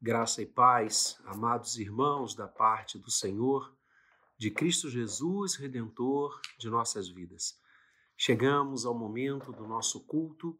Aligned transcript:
Graça 0.00 0.40
e 0.40 0.46
paz, 0.46 1.18
amados 1.24 1.76
irmãos, 1.76 2.32
da 2.32 2.46
parte 2.46 2.96
do 2.96 3.10
Senhor, 3.10 3.76
de 4.36 4.48
Cristo 4.48 4.88
Jesus, 4.88 5.56
redentor 5.56 6.40
de 6.56 6.70
nossas 6.70 7.08
vidas. 7.08 7.58
Chegamos 8.16 8.86
ao 8.86 8.96
momento 8.96 9.50
do 9.50 9.66
nosso 9.66 10.06
culto, 10.06 10.56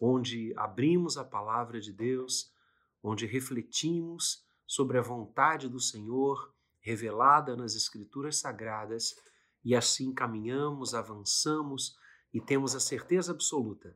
onde 0.00 0.54
abrimos 0.56 1.18
a 1.18 1.24
palavra 1.24 1.78
de 1.78 1.92
Deus, 1.92 2.54
onde 3.02 3.26
refletimos 3.26 4.46
sobre 4.66 4.96
a 4.96 5.02
vontade 5.02 5.68
do 5.68 5.78
Senhor 5.78 6.50
revelada 6.80 7.54
nas 7.54 7.76
Escrituras 7.76 8.38
Sagradas 8.38 9.14
e 9.62 9.76
assim 9.76 10.10
caminhamos, 10.14 10.94
avançamos 10.94 11.98
e 12.32 12.40
temos 12.40 12.74
a 12.74 12.80
certeza 12.80 13.32
absoluta 13.32 13.94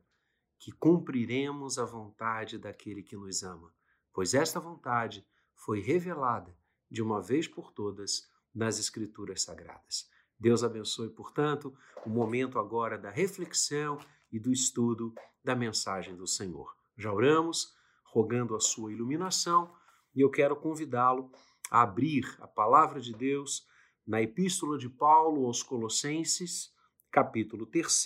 que 0.59 0.71
cumpriremos 0.71 1.79
a 1.79 1.85
vontade 1.85 2.59
daquele 2.59 3.01
que 3.01 3.15
nos 3.15 3.41
ama 3.41 3.74
pois 4.15 4.33
esta 4.33 4.61
vontade 4.61 5.27
foi 5.53 5.81
revelada 5.81 6.57
de 6.89 7.03
uma 7.03 7.21
vez 7.21 7.49
por 7.49 7.73
todas 7.73 8.31
nas 8.53 8.79
Escrituras 8.79 9.41
Sagradas. 9.41 10.09
Deus 10.39 10.63
abençoe, 10.63 11.09
portanto, 11.09 11.77
o 12.05 12.09
momento 12.09 12.57
agora 12.57 12.97
da 12.97 13.09
reflexão 13.09 13.99
e 14.31 14.39
do 14.39 14.53
estudo 14.53 15.13
da 15.43 15.53
mensagem 15.53 16.15
do 16.15 16.25
Senhor. 16.25 16.73
Já 16.97 17.11
oramos, 17.11 17.73
rogando 18.05 18.55
a 18.55 18.59
sua 18.61 18.93
iluminação, 18.93 19.75
e 20.15 20.21
eu 20.21 20.29
quero 20.29 20.55
convidá-lo 20.55 21.29
a 21.69 21.81
abrir 21.81 22.25
a 22.39 22.47
palavra 22.47 23.01
de 23.01 23.13
Deus 23.13 23.67
na 24.07 24.21
Epístola 24.21 24.77
de 24.77 24.87
Paulo 24.87 25.45
aos 25.45 25.61
Colossenses, 25.61 26.73
capítulo 27.11 27.65
3, 27.65 28.05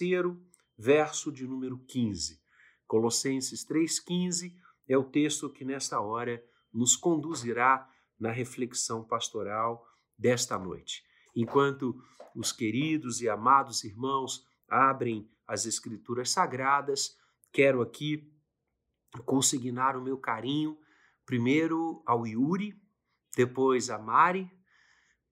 verso 0.76 1.32
de 1.32 1.46
número 1.46 1.78
15. 1.86 2.42
Colossenses 2.88 3.64
3,15 3.64 4.56
é 4.90 4.98
o 4.98 5.04
texto 5.04 5.50
que 5.50 5.64
nesta 5.64 6.02
hora 6.02 6.44
nos 6.74 6.96
conduzirá 6.96 7.88
na 8.20 8.32
reflexão 8.32 9.04
pastoral 9.04 9.88
desta 10.18 10.58
noite. 10.58 11.06
Enquanto 11.36 11.96
os 12.36 12.52
queridos 12.52 13.22
e 13.22 13.30
amados 13.30 13.84
irmãos 13.84 14.46
abrem 14.68 15.30
as 15.48 15.66
Escrituras 15.66 16.32
Sagradas, 16.32 17.16
quero 17.52 17.82
aqui 17.82 18.34
consignar 19.26 19.96
o 19.96 20.02
meu 20.02 20.18
carinho, 20.18 20.78
primeiro 21.26 22.04
ao 22.06 22.26
Yuri, 22.26 22.76
depois 23.36 23.90
a 23.90 23.98
Mari, 23.98 24.52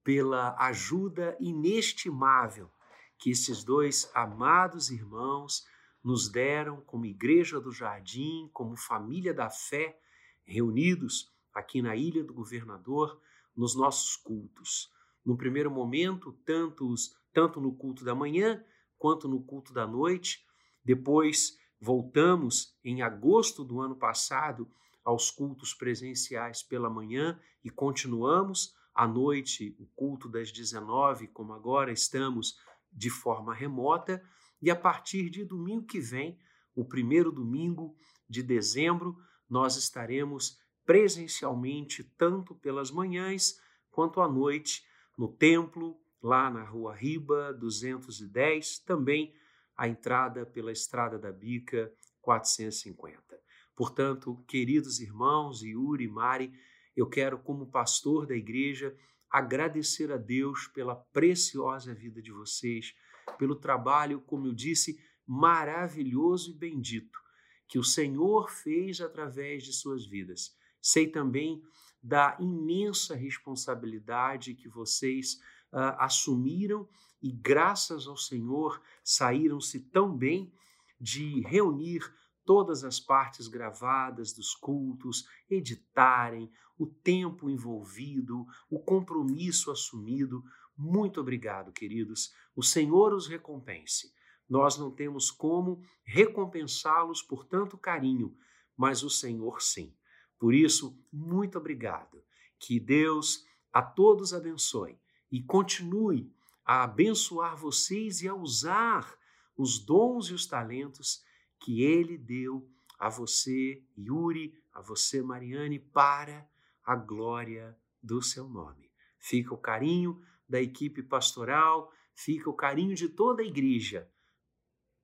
pela 0.03 0.55
ajuda 0.57 1.35
inestimável 1.39 2.71
que 3.17 3.31
esses 3.31 3.63
dois 3.63 4.09
amados 4.13 4.89
irmãos 4.89 5.65
nos 6.07 6.29
deram 6.29 6.79
como 6.85 7.05
Igreja 7.05 7.59
do 7.59 7.69
Jardim, 7.69 8.49
como 8.53 8.77
família 8.77 9.33
da 9.33 9.49
fé, 9.49 9.99
reunidos 10.45 11.29
aqui 11.53 11.81
na 11.81 11.97
Ilha 11.97 12.23
do 12.23 12.33
Governador, 12.33 13.19
nos 13.53 13.75
nossos 13.75 14.15
cultos. 14.15 14.89
No 15.25 15.35
primeiro 15.35 15.69
momento, 15.69 16.31
tantos, 16.45 17.13
tanto 17.33 17.59
no 17.59 17.75
culto 17.75 18.05
da 18.05 18.15
manhã 18.15 18.63
quanto 18.97 19.27
no 19.27 19.43
culto 19.43 19.73
da 19.73 19.85
noite. 19.85 20.47
Depois 20.81 21.57
voltamos 21.77 22.73
em 22.85 23.01
agosto 23.01 23.61
do 23.65 23.81
ano 23.81 23.97
passado 23.97 24.71
aos 25.03 25.29
cultos 25.29 25.73
presenciais 25.73 26.63
pela 26.63 26.89
manhã 26.89 27.37
e 27.61 27.69
continuamos 27.69 28.73
à 28.95 29.05
noite 29.05 29.75
o 29.77 29.85
culto 29.87 30.29
das 30.29 30.53
19, 30.53 31.27
como 31.27 31.51
agora 31.51 31.91
estamos 31.91 32.57
de 32.93 33.09
forma 33.09 33.53
remota. 33.53 34.23
E 34.61 34.71
a 34.71 34.75
partir 34.75 35.29
de 35.29 35.43
domingo 35.45 35.85
que 35.85 35.99
vem, 35.99 36.37
o 36.75 36.85
primeiro 36.85 37.31
domingo 37.31 37.95
de 38.29 38.43
dezembro, 38.43 39.15
nós 39.49 39.77
estaremos 39.77 40.57
presencialmente, 40.85 42.03
tanto 42.17 42.55
pelas 42.55 42.91
manhãs 42.91 43.59
quanto 43.89 44.21
à 44.21 44.27
noite, 44.27 44.85
no 45.17 45.27
templo, 45.27 45.99
lá 46.21 46.49
na 46.49 46.63
Rua 46.63 46.95
Riba 46.95 47.53
210, 47.53 48.79
também 48.79 49.33
a 49.75 49.87
entrada 49.87 50.45
pela 50.45 50.71
Estrada 50.71 51.17
da 51.19 51.31
Bica 51.31 51.91
450. 52.21 53.39
Portanto, 53.75 54.43
queridos 54.47 54.99
irmãos, 54.99 55.61
Yuri 55.61 56.05
e 56.05 56.07
Mari, 56.07 56.51
eu 56.95 57.07
quero, 57.07 57.37
como 57.37 57.69
pastor 57.69 58.25
da 58.25 58.35
igreja, 58.35 58.95
agradecer 59.29 60.11
a 60.11 60.17
Deus 60.17 60.67
pela 60.67 60.95
preciosa 60.95 61.93
vida 61.93 62.21
de 62.21 62.31
vocês 62.31 62.95
pelo 63.37 63.55
trabalho, 63.55 64.21
como 64.21 64.47
eu 64.47 64.53
disse, 64.53 64.99
maravilhoso 65.25 66.51
e 66.51 66.53
bendito 66.53 67.19
que 67.67 67.77
o 67.77 67.83
Senhor 67.83 68.49
fez 68.49 69.01
através 69.01 69.63
de 69.63 69.73
suas 69.73 70.05
vidas. 70.05 70.55
Sei 70.81 71.07
também 71.07 71.61
da 72.01 72.37
imensa 72.39 73.13
responsabilidade 73.15 74.53
que 74.53 74.69
vocês 74.69 75.33
uh, 75.73 75.99
assumiram 75.99 76.87
e, 77.21 77.31
graças 77.31 78.07
ao 78.07 78.15
Senhor, 78.15 78.81
saíram-se 79.03 79.79
tão 79.89 80.15
bem 80.15 80.53
de 80.99 81.41
reunir 81.41 82.01
todas 82.45 82.85
as 82.85 82.99
partes 82.99 83.47
gravadas 83.47 84.31
dos 84.31 84.55
cultos, 84.55 85.27
editarem, 85.49 86.49
o 86.77 86.85
tempo 86.85 87.49
envolvido, 87.49 88.45
o 88.69 88.79
compromisso 88.79 89.71
assumido, 89.71 90.43
muito 90.77 91.19
obrigado, 91.19 91.71
queridos. 91.71 92.33
O 92.55 92.61
Senhor 92.61 93.13
os 93.13 93.27
recompense. 93.27 94.13
Nós 94.47 94.77
não 94.77 94.91
temos 94.91 95.31
como 95.31 95.81
recompensá-los 96.03 97.21
por 97.21 97.45
tanto 97.45 97.77
carinho, 97.77 98.37
mas 98.75 99.03
o 99.03 99.09
Senhor 99.09 99.61
sim. 99.61 99.93
Por 100.39 100.53
isso, 100.53 100.97
muito 101.11 101.57
obrigado. 101.57 102.23
Que 102.59 102.79
Deus 102.79 103.45
a 103.73 103.81
todos 103.81 104.33
abençoe 104.33 104.99
e 105.31 105.41
continue 105.41 106.31
a 106.63 106.83
abençoar 106.83 107.57
vocês 107.57 108.21
e 108.21 108.27
a 108.27 108.35
usar 108.35 109.17
os 109.57 109.79
dons 109.79 110.27
e 110.27 110.33
os 110.33 110.45
talentos 110.45 111.23
que 111.59 111.81
Ele 111.81 112.17
deu 112.17 112.69
a 112.99 113.09
você, 113.09 113.83
Yuri, 113.97 114.53
a 114.73 114.81
você, 114.81 115.21
Mariane, 115.21 115.79
para 115.79 116.47
a 116.83 116.95
glória 116.95 117.77
do 118.01 118.21
seu 118.21 118.47
nome. 118.47 118.91
Fica 119.19 119.53
o 119.53 119.57
carinho 119.57 120.21
da 120.47 120.61
equipe 120.61 121.03
pastoral, 121.03 121.91
fica 122.13 122.49
o 122.49 122.55
carinho 122.55 122.95
de 122.95 123.09
toda 123.09 123.41
a 123.41 123.45
igreja 123.45 124.09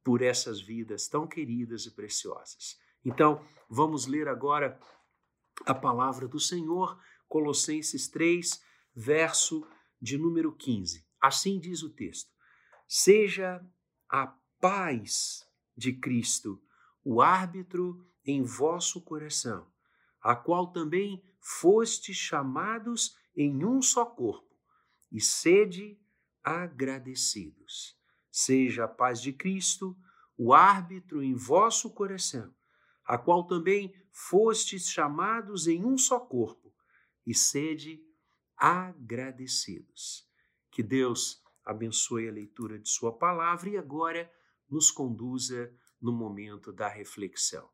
por 0.04 0.22
essas 0.22 0.62
vidas 0.62 1.08
tão 1.08 1.28
queridas 1.28 1.86
e 1.86 1.92
preciosas. 1.92 2.78
Então, 3.06 3.46
vamos 3.70 4.06
ler 4.06 4.28
agora 4.28 4.80
a 5.66 5.74
palavra 5.74 6.28
do 6.28 6.40
Senhor, 6.40 7.00
Colossenses 7.28 8.08
3, 8.08 8.62
verso 8.96 9.68
de 10.02 10.18
número 10.18 10.52
15. 10.54 11.06
Assim 11.22 11.60
diz 11.60 11.84
o 11.84 11.90
texto: 11.90 12.32
Seja 12.88 13.66
a 14.10 14.28
paz 14.60 15.46
de 15.76 15.94
Cristo 15.94 16.62
o 17.04 17.22
árbitro 17.22 18.06
em 18.26 18.44
vosso 18.44 19.02
coração, 19.02 19.68
a 20.22 20.36
qual 20.36 20.72
também 20.72 21.22
fostes 21.40 22.16
chamados 22.16 23.18
em 23.36 23.66
um 23.66 23.82
só 23.82 24.06
corpo 24.06 24.53
e 25.14 25.22
sede 25.22 25.98
agradecidos. 26.44 27.96
Seja 28.32 28.86
a 28.86 28.88
paz 28.88 29.22
de 29.22 29.32
Cristo 29.32 29.96
o 30.36 30.52
árbitro 30.52 31.22
em 31.22 31.36
vosso 31.36 31.92
coração, 31.92 32.54
a 33.06 33.20
qual 33.20 33.46
também 33.46 33.94
fostes 34.12 34.90
chamados 34.90 35.68
em 35.68 35.86
um 35.86 35.96
só 35.96 36.20
corpo, 36.20 36.74
e 37.26 37.36
sede 37.36 38.04
agradecidos. 38.58 40.28
Que 40.72 40.82
Deus 40.82 41.44
abençoe 41.64 42.28
a 42.28 42.32
leitura 42.32 42.80
de 42.80 42.90
Sua 42.90 43.16
palavra 43.16 43.70
e 43.70 43.78
agora 43.78 44.30
nos 44.68 44.90
conduza 44.90 45.72
no 46.02 46.12
momento 46.12 46.74
da 46.74 46.88
reflexão. 46.88 47.70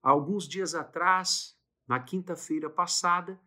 Alguns 0.00 0.48
dias 0.48 0.74
atrás, 0.74 1.58
na 1.86 2.00
quinta-feira 2.00 2.70
passada, 2.70 3.38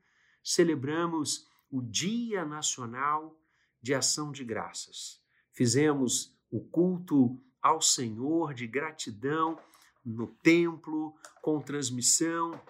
celebramos 0.44 1.48
o 1.74 1.82
Dia 1.82 2.46
Nacional 2.46 3.36
de 3.82 3.96
Ação 3.96 4.32
de 4.32 4.44
Graças. 4.44 5.20
Fizemos 5.52 6.38
o 6.52 6.62
culto 6.62 7.42
ao 7.60 7.82
Senhor 7.82 8.54
de 8.54 8.68
gratidão 8.68 9.60
no 10.06 10.28
templo, 10.28 11.16
com 11.42 11.60
transmissão 11.60 12.62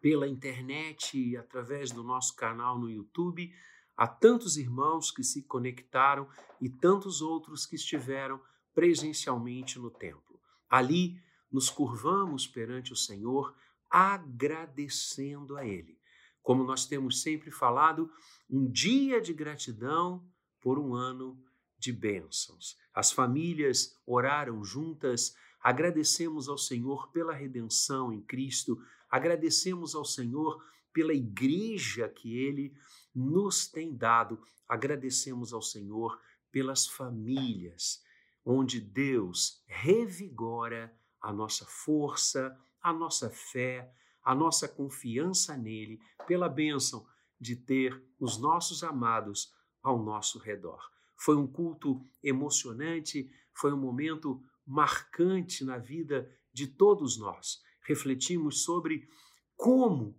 pela 0.00 0.26
internet 0.26 1.16
e 1.16 1.36
através 1.36 1.92
do 1.92 2.02
nosso 2.02 2.34
canal 2.34 2.76
no 2.76 2.90
YouTube. 2.90 3.54
Há 3.96 4.08
tantos 4.08 4.56
irmãos 4.56 5.12
que 5.12 5.22
se 5.22 5.44
conectaram 5.44 6.28
e 6.60 6.68
tantos 6.68 7.22
outros 7.22 7.64
que 7.66 7.76
estiveram 7.76 8.40
presencialmente 8.74 9.78
no 9.78 9.92
templo. 9.92 10.40
Ali 10.68 11.22
nos 11.52 11.70
curvamos 11.70 12.48
perante 12.48 12.92
o 12.92 12.96
Senhor, 12.96 13.54
agradecendo 13.88 15.56
a 15.56 15.64
Ele 15.64 16.01
como 16.42 16.64
nós 16.64 16.86
temos 16.86 17.22
sempre 17.22 17.50
falado, 17.50 18.10
um 18.50 18.70
dia 18.70 19.20
de 19.20 19.32
gratidão 19.32 20.26
por 20.60 20.78
um 20.78 20.94
ano 20.94 21.40
de 21.78 21.92
bênçãos. 21.92 22.76
As 22.94 23.10
famílias 23.10 24.00
oraram 24.06 24.62
juntas, 24.64 25.34
agradecemos 25.62 26.48
ao 26.48 26.58
Senhor 26.58 27.10
pela 27.12 27.32
redenção 27.32 28.12
em 28.12 28.20
Cristo, 28.20 28.80
agradecemos 29.10 29.94
ao 29.94 30.04
Senhor 30.04 30.64
pela 30.92 31.14
igreja 31.14 32.08
que 32.08 32.36
Ele 32.36 32.74
nos 33.14 33.66
tem 33.66 33.96
dado, 33.96 34.40
agradecemos 34.68 35.52
ao 35.52 35.62
Senhor 35.62 36.20
pelas 36.50 36.86
famílias, 36.86 38.02
onde 38.44 38.80
Deus 38.80 39.62
revigora 39.66 40.94
a 41.20 41.32
nossa 41.32 41.64
força, 41.66 42.58
a 42.80 42.92
nossa 42.92 43.30
fé, 43.30 43.92
a 44.22 44.34
nossa 44.34 44.68
confiança 44.68 45.56
nele, 45.56 46.00
pela 46.26 46.48
bênção 46.48 47.06
de 47.40 47.56
ter 47.56 48.00
os 48.20 48.38
nossos 48.38 48.84
amados 48.84 49.52
ao 49.82 50.02
nosso 50.02 50.38
redor. 50.38 50.80
Foi 51.16 51.36
um 51.36 51.46
culto 51.46 52.00
emocionante, 52.22 53.30
foi 53.52 53.72
um 53.72 53.76
momento 53.76 54.42
marcante 54.66 55.64
na 55.64 55.76
vida 55.76 56.30
de 56.52 56.66
todos 56.66 57.18
nós. 57.18 57.62
Refletimos 57.84 58.62
sobre 58.62 59.08
como 59.56 60.16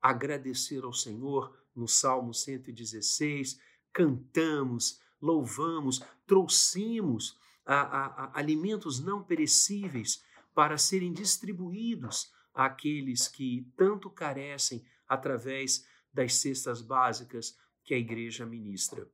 agradecer 0.00 0.84
ao 0.84 0.92
Senhor 0.92 1.56
no 1.74 1.88
Salmo 1.88 2.32
116, 2.32 3.60
cantamos, 3.92 5.00
louvamos, 5.20 6.02
trouxemos 6.26 7.38
a, 7.64 7.74
a, 7.74 8.06
a 8.06 8.38
alimentos 8.38 9.00
não 9.00 9.22
perecíveis 9.22 10.22
para 10.54 10.78
serem 10.78 11.12
distribuídos 11.12 12.32
àqueles 12.56 13.28
que 13.28 13.70
tanto 13.76 14.08
carecem 14.08 14.82
através 15.06 15.86
das 16.12 16.36
cestas 16.36 16.80
básicas 16.80 17.54
que 17.84 17.92
a 17.92 17.98
igreja 17.98 18.46
ministra. 18.46 19.06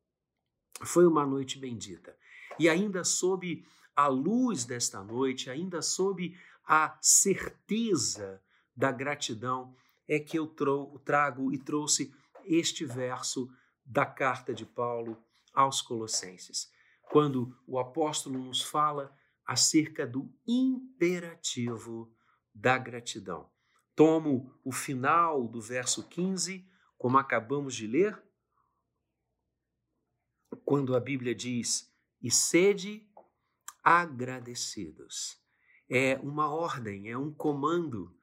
Foi 0.85 1.05
uma 1.05 1.27
noite 1.27 1.59
bendita. 1.59 2.17
E 2.59 2.69
ainda 2.69 3.03
sob 3.03 3.67
a 3.97 4.07
luz 4.07 4.65
desta 4.65 5.03
noite, 5.03 5.51
ainda 5.51 5.83
sob 5.83 6.39
a 6.65 6.97
certeza 7.03 8.41
da 8.75 8.93
gratidão, 8.93 9.75
é 10.09 10.19
que 10.19 10.39
eu 10.39 10.47
trago 11.05 11.53
e 11.53 11.59
trouxe 11.59 12.15
este 12.45 12.85
verso 12.85 13.51
da 13.85 14.07
carta 14.07 14.55
de 14.55 14.65
Paulo 14.65 15.23
aos 15.53 15.83
Colossenses, 15.83 16.71
quando 17.11 17.55
o 17.67 17.79
apóstolo 17.79 18.39
nos 18.39 18.63
fala 18.63 19.15
acerca 19.45 20.07
do 20.07 20.33
imperativo 20.47 22.11
da 22.55 22.79
gratidão. 22.79 23.51
Tomo 23.95 24.59
o 24.65 24.73
final 24.73 25.47
do 25.47 25.61
verso 25.61 26.09
15, 26.09 26.69
como 26.97 27.19
acabamos 27.19 27.75
de 27.75 27.87
ler, 27.87 28.23
quando 30.65 30.95
a 30.95 31.01
Bíblia 31.01 31.35
diz: 31.35 31.93
e 32.21 32.31
sede 32.31 33.07
agradecidos. 33.83 35.41
É 35.89 36.19
uma 36.21 36.49
ordem, 36.49 37.11
é 37.11 37.19
um 37.19 37.33
comando, 37.33 38.17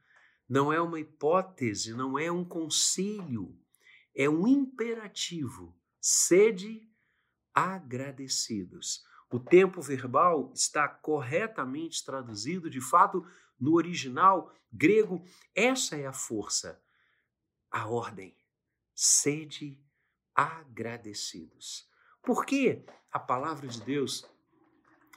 não 0.47 0.73
é 0.73 0.81
uma 0.81 0.99
hipótese, 0.99 1.93
não 1.93 2.17
é 2.17 2.31
um 2.31 2.43
conselho, 2.43 3.55
é 4.15 4.27
um 4.27 4.47
imperativo. 4.47 5.77
Sede 6.01 6.89
agradecidos. 7.53 9.03
O 9.31 9.39
tempo 9.39 9.81
verbal 9.81 10.51
está 10.55 10.87
corretamente 10.87 12.03
traduzido, 12.03 12.69
de 12.69 12.81
fato, 12.81 13.25
no 13.59 13.75
original 13.75 14.51
grego, 14.71 15.23
essa 15.53 15.95
é 15.95 16.07
a 16.07 16.13
força, 16.13 16.81
a 17.69 17.87
ordem. 17.87 18.35
Sede 18.95 19.79
agradecidos. 20.33 21.87
Por 22.23 22.45
que 22.45 22.85
a 23.11 23.19
palavra 23.19 23.67
de 23.67 23.81
Deus 23.81 24.25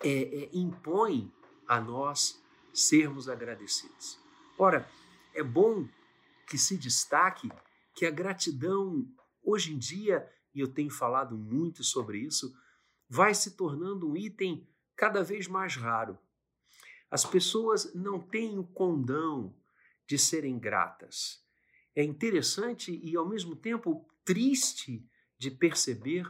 é, 0.03 0.09
é, 0.09 0.51
impõe 0.53 1.33
a 1.67 1.81
nós 1.81 2.43
sermos 2.73 3.29
agradecidos? 3.29 4.19
Ora, 4.59 4.89
é 5.35 5.43
bom 5.43 5.89
que 6.47 6.59
se 6.59 6.77
destaque 6.77 7.51
que 7.95 8.05
a 8.05 8.11
gratidão, 8.11 9.07
hoje 9.43 9.73
em 9.73 9.79
dia, 9.79 10.29
e 10.55 10.61
eu 10.61 10.69
tenho 10.69 10.91
falado 10.91 11.37
muito 11.37 11.83
sobre 11.83 12.19
isso, 12.19 12.55
vai 13.13 13.35
se 13.35 13.51
tornando 13.51 14.09
um 14.09 14.17
item 14.17 14.67
cada 14.97 15.23
vez 15.23 15.47
mais 15.47 15.77
raro. 15.77 16.19
As 17.11 17.27
pessoas 17.27 17.93
não 17.95 18.19
têm 18.19 18.59
o 18.59 18.65
condão 18.65 19.55
de 20.07 20.19
serem 20.19 20.59
gratas. 20.59 21.45
É 21.95 22.03
interessante 22.03 22.99
e, 23.05 23.15
ao 23.15 23.29
mesmo 23.29 23.55
tempo, 23.55 24.09
triste 24.25 25.07
de 25.39 25.51
perceber 25.51 26.27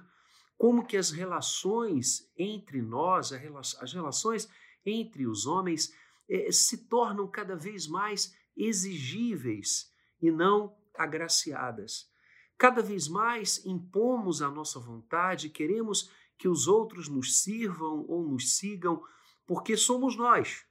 como 0.58 0.84
que 0.84 0.96
as 0.96 1.12
relações 1.12 2.28
entre 2.36 2.82
nós, 2.82 3.32
as 3.32 3.92
relações 3.92 4.48
entre 4.84 5.24
os 5.24 5.46
homens, 5.46 5.94
eh, 6.28 6.50
se 6.50 6.88
tornam 6.88 7.28
cada 7.28 7.54
vez 7.54 7.86
mais 7.86 8.36
exigíveis 8.56 9.88
e 10.20 10.32
não 10.32 10.76
agraciadas. 10.96 12.10
Cada 12.58 12.82
vez 12.82 13.06
mais 13.06 13.64
impomos 13.64 14.42
a 14.42 14.50
nossa 14.50 14.80
vontade, 14.80 15.48
queremos 15.48 16.10
que 16.42 16.48
os 16.48 16.66
outros 16.66 17.08
nos 17.08 17.40
sirvam 17.40 18.04
ou 18.08 18.26
nos 18.26 18.56
sigam, 18.56 19.00
porque 19.46 19.76
somos 19.76 20.16
nós, 20.16 20.66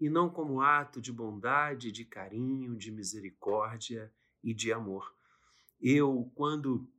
e 0.00 0.08
não 0.08 0.30
como 0.30 0.62
ato 0.62 0.98
de 0.98 1.12
bondade, 1.12 1.92
de 1.92 2.06
carinho, 2.06 2.74
de 2.74 2.90
misericórdia 2.90 4.10
e 4.42 4.54
de 4.54 4.72
amor. 4.72 5.14
Eu, 5.78 6.32
quando 6.34 6.90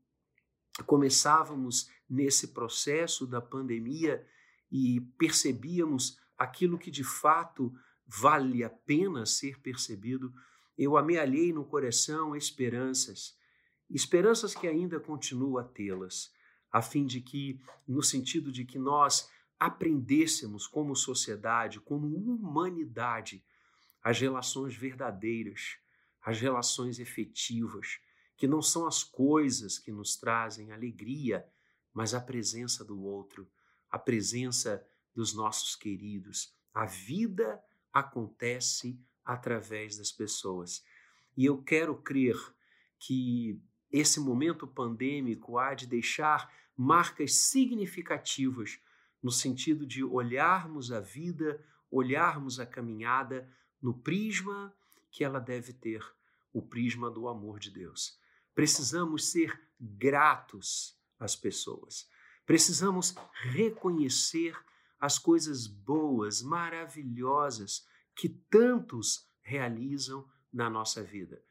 começávamos 0.85 1.89
nesse 2.07 2.49
processo 2.49 3.25
da 3.25 3.41
pandemia 3.41 4.23
e 4.71 5.01
percebíamos 5.17 6.19
aquilo 6.37 6.77
que 6.77 6.91
de 6.91 7.03
fato 7.03 7.73
vale 8.05 8.63
a 8.63 8.69
pena 8.69 9.25
ser 9.25 9.59
percebido, 9.61 10.31
eu 10.77 10.95
amealhei 10.95 11.51
no 11.51 11.65
coração 11.65 12.35
esperanças, 12.35 13.35
esperanças 13.89 14.53
que 14.53 14.67
ainda 14.67 14.99
continuo 14.99 15.57
a 15.57 15.63
tê-las, 15.63 16.31
a 16.71 16.81
fim 16.81 17.05
de 17.05 17.21
que, 17.21 17.59
no 17.87 18.01
sentido 18.01 18.51
de 18.51 18.65
que 18.65 18.79
nós 18.79 19.29
aprendêssemos 19.59 20.65
como 20.65 20.95
sociedade, 20.95 21.79
como 21.79 22.07
humanidade, 22.15 23.43
as 24.03 24.19
relações 24.19 24.75
verdadeiras, 24.75 25.77
as 26.23 26.39
relações 26.39 26.99
efetivas, 26.99 27.99
que 28.35 28.47
não 28.47 28.61
são 28.61 28.87
as 28.87 29.03
coisas 29.03 29.77
que 29.77 29.91
nos 29.91 30.15
trazem 30.15 30.71
alegria, 30.71 31.45
mas 31.93 32.13
a 32.13 32.21
presença 32.21 32.83
do 32.83 32.99
outro, 33.03 33.47
a 33.89 33.99
presença 33.99 34.83
dos 35.13 35.33
nossos 35.33 35.75
queridos. 35.75 36.53
A 36.73 36.85
vida 36.85 37.61
acontece 37.93 38.99
através 39.23 39.97
das 39.97 40.11
pessoas. 40.11 40.83
E 41.35 41.45
eu 41.45 41.61
quero 41.61 41.95
crer 42.01 42.35
que 42.97 43.61
esse 43.91 44.19
momento 44.19 44.65
pandêmico 44.65 45.57
há 45.57 45.73
de 45.73 45.85
deixar 45.85 46.51
marcas 46.75 47.35
significativas 47.35 48.79
no 49.21 49.31
sentido 49.31 49.85
de 49.85 50.03
olharmos 50.03 50.91
a 50.91 50.99
vida, 50.99 51.63
olharmos 51.89 52.59
a 52.59 52.65
caminhada 52.65 53.47
no 53.81 53.93
prisma 53.93 54.73
que 55.11 55.23
ela 55.23 55.39
deve 55.39 55.73
ter, 55.73 56.03
o 56.53 56.61
prisma 56.61 57.11
do 57.11 57.27
amor 57.27 57.59
de 57.59 57.69
Deus. 57.69 58.17
Precisamos 58.55 59.29
ser 59.29 59.59
gratos 59.79 60.97
às 61.19 61.35
pessoas. 61.35 62.09
Precisamos 62.45 63.15
reconhecer 63.33 64.57
as 64.99 65.17
coisas 65.17 65.67
boas, 65.67 66.41
maravilhosas 66.41 67.85
que 68.15 68.29
tantos 68.29 69.27
realizam 69.41 70.27
na 70.53 70.69
nossa 70.69 71.03
vida. 71.03 71.41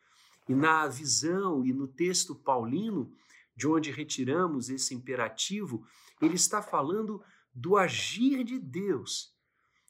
E 0.50 0.54
na 0.57 0.88
visão 0.88 1.64
e 1.64 1.73
no 1.73 1.87
texto 1.87 2.35
paulino, 2.35 3.14
de 3.54 3.69
onde 3.69 3.92
retiramos 3.92 4.69
esse 4.69 4.92
imperativo, 4.92 5.87
ele 6.21 6.35
está 6.35 6.61
falando 6.61 7.23
do 7.54 7.76
agir 7.76 8.42
de 8.42 8.59
Deus. 8.59 9.33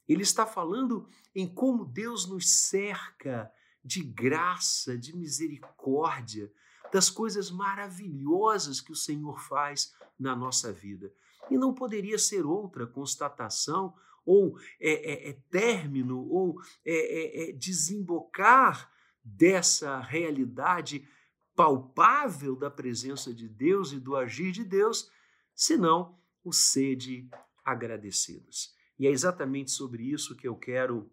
Ele 0.07 0.23
está 0.23 0.45
falando 0.45 1.09
em 1.35 1.49
como 1.49 1.87
Deus 1.87 2.29
nos 2.29 2.50
cerca 2.50 3.50
de 3.83 4.02
graça, 4.02 4.99
de 4.99 5.17
misericórdia, 5.17 6.52
das 6.93 7.09
coisas 7.09 7.50
maravilhosas 7.50 8.83
que 8.83 8.93
o 8.93 8.97
Senhor 8.97 9.40
faz 9.40 9.95
na 10.19 10.37
nossa 10.37 10.71
vida. 10.71 11.11
E 11.50 11.57
não 11.57 11.73
poderia 11.73 12.19
ser 12.19 12.45
outra 12.45 12.87
constatação 12.87 13.95
ou 14.26 14.59
é, 14.79 14.90
é, 14.90 15.31
é 15.31 15.33
término 15.49 16.29
ou 16.29 16.61
é, 16.85 17.49
é, 17.49 17.49
é 17.49 17.52
desembocar 17.55 19.00
dessa 19.23 20.00
realidade 20.00 21.07
palpável 21.55 22.57
da 22.57 22.71
presença 22.71 23.35
de 23.35 23.49
Deus 23.49 23.93
e 23.93 24.00
do 24.00 24.17
agir 24.17 24.53
de 24.53 24.65
Deus, 24.65 25.11
senão 25.55 26.19
o 26.43 26.53
sede 26.53 27.29
agradecidos. 27.65 28.75
E 28.99 29.07
é 29.07 29.11
exatamente 29.11 29.71
sobre 29.71 30.03
isso 30.03 30.37
que 30.37 30.49
eu 30.49 30.57
quero 30.57 31.11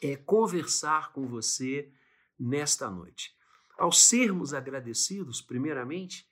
é, 0.00 0.16
conversar 0.16 1.12
com 1.12 1.26
você 1.26 1.92
nesta 2.38 2.90
noite. 2.90 3.36
Ao 3.78 3.90
sermos 3.90 4.52
agradecidos, 4.52 5.40
primeiramente, 5.40 6.28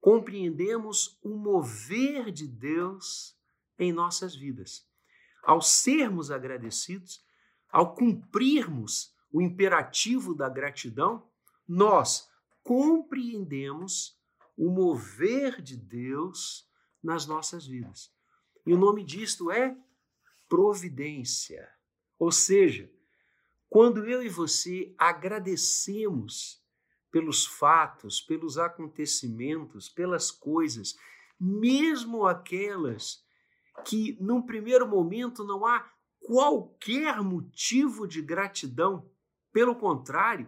compreendemos 0.00 1.18
o 1.22 1.36
mover 1.36 2.30
de 2.30 2.46
Deus 2.46 3.36
em 3.78 3.92
nossas 3.92 4.34
vidas. 4.34 4.86
Ao 5.42 5.60
sermos 5.60 6.30
agradecidos, 6.30 7.24
ao 7.68 7.94
cumprirmos 7.94 9.15
o 9.36 9.42
imperativo 9.42 10.34
da 10.34 10.48
gratidão, 10.48 11.22
nós 11.68 12.26
compreendemos 12.62 14.18
o 14.56 14.70
mover 14.70 15.60
de 15.60 15.76
Deus 15.76 16.66
nas 17.02 17.26
nossas 17.26 17.66
vidas. 17.66 18.10
E 18.64 18.72
o 18.72 18.78
nome 18.78 19.04
disto 19.04 19.50
é 19.50 19.76
providência. 20.48 21.70
Ou 22.18 22.32
seja, 22.32 22.90
quando 23.68 24.06
eu 24.06 24.22
e 24.22 24.28
você 24.30 24.94
agradecemos 24.96 26.64
pelos 27.10 27.44
fatos, 27.44 28.22
pelos 28.22 28.56
acontecimentos, 28.56 29.86
pelas 29.86 30.30
coisas, 30.30 30.96
mesmo 31.38 32.24
aquelas 32.24 33.22
que 33.84 34.16
num 34.18 34.40
primeiro 34.40 34.88
momento 34.88 35.44
não 35.44 35.66
há 35.66 35.92
qualquer 36.20 37.20
motivo 37.20 38.08
de 38.08 38.22
gratidão, 38.22 39.06
pelo 39.56 39.74
contrário, 39.74 40.46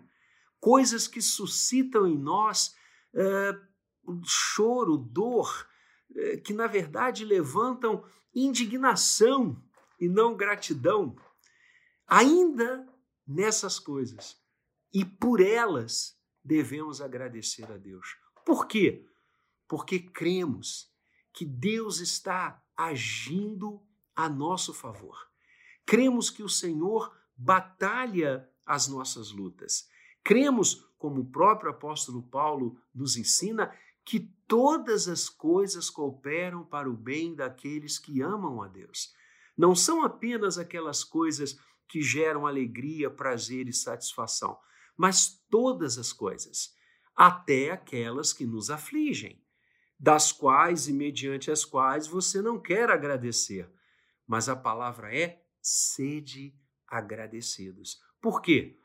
coisas 0.61 1.09
que 1.09 1.23
suscitam 1.23 2.07
em 2.07 2.19
nós 2.19 2.77
uh, 3.15 4.23
choro, 4.23 4.99
dor, 4.99 5.67
uh, 6.11 6.43
que 6.43 6.53
na 6.53 6.67
verdade 6.67 7.25
levantam 7.25 8.05
indignação 8.35 9.65
e 9.99 10.07
não 10.11 10.37
gratidão. 10.37 11.17
Ainda 12.07 12.87
nessas 13.27 13.79
coisas. 13.79 14.39
E 14.93 15.07
por 15.07 15.41
elas 15.41 16.15
devemos 16.45 17.01
agradecer 17.01 17.73
a 17.73 17.79
Deus. 17.79 18.15
Por 18.45 18.67
quê? 18.67 19.07
Porque 19.67 20.01
cremos 20.01 20.93
que 21.33 21.47
Deus 21.47 22.01
está 22.01 22.63
agindo 22.77 23.83
a 24.15 24.29
nosso 24.29 24.75
favor. 24.75 25.17
Cremos 25.87 26.29
que 26.29 26.43
o 26.43 26.49
Senhor 26.49 27.17
batalha 27.35 28.47
as 28.69 28.87
nossas 28.87 29.33
lutas. 29.33 29.89
Cremos, 30.23 30.85
como 30.99 31.23
o 31.23 31.31
próprio 31.31 31.71
apóstolo 31.71 32.23
Paulo 32.23 32.79
nos 32.95 33.17
ensina, 33.17 33.75
que 34.05 34.21
todas 34.47 35.09
as 35.09 35.29
coisas 35.29 35.89
cooperam 35.89 36.65
para 36.65 36.89
o 36.89 36.97
bem 36.97 37.35
daqueles 37.35 37.99
que 37.99 38.21
amam 38.21 38.63
a 38.63 38.69
Deus. 38.69 39.13
Não 39.57 39.75
são 39.75 40.03
apenas 40.03 40.59
aquelas 40.59 41.03
coisas 41.03 41.59
que 41.89 42.03
geram 42.03 42.47
alegria, 42.47 43.11
prazer 43.11 43.67
e 43.69 43.73
satisfação, 43.73 44.59
mas 44.97 45.43
todas 45.51 45.97
as 45.97 46.13
coisas, 46.13 46.75
até 47.17 47.71
aquelas 47.71 48.33
que 48.33 48.47
nos 48.47 48.71
afligem, 48.71 49.43
das 49.99 50.31
quais 50.31 50.89
e 50.89 50.93
mediante 50.93 51.51
as 51.51 51.65
quais 51.65 52.07
você 52.07 52.43
não 52.43 52.61
quer 52.61 52.91
agradecer. 52.91 53.71
Mas 54.27 54.49
a 54.49 54.55
palavra 54.55 55.15
é 55.15 55.43
sede 55.61 56.55
agradecidos. 56.87 57.99
Por 58.21 58.43
quê? 58.43 58.77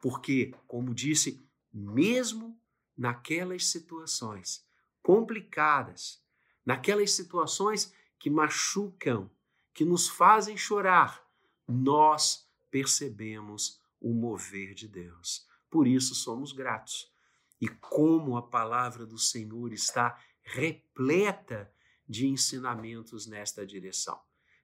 Porque, 0.00 0.54
como 0.66 0.94
disse, 0.94 1.46
mesmo 1.72 2.58
naquelas 2.96 3.66
situações 3.66 4.66
complicadas, 5.02 6.22
naquelas 6.64 7.12
situações 7.12 7.92
que 8.18 8.30
machucam, 8.30 9.30
que 9.72 9.84
nos 9.84 10.08
fazem 10.08 10.56
chorar, 10.56 11.26
nós 11.66 12.48
percebemos 12.70 13.80
o 14.00 14.12
mover 14.12 14.74
de 14.74 14.88
Deus. 14.88 15.46
Por 15.70 15.86
isso 15.86 16.14
somos 16.14 16.52
gratos. 16.52 17.12
E 17.60 17.68
como 17.68 18.36
a 18.36 18.42
palavra 18.42 19.06
do 19.06 19.18
Senhor 19.18 19.72
está 19.72 20.18
repleta 20.42 21.72
de 22.06 22.26
ensinamentos 22.26 23.26
nesta 23.26 23.66
direção. 23.66 24.20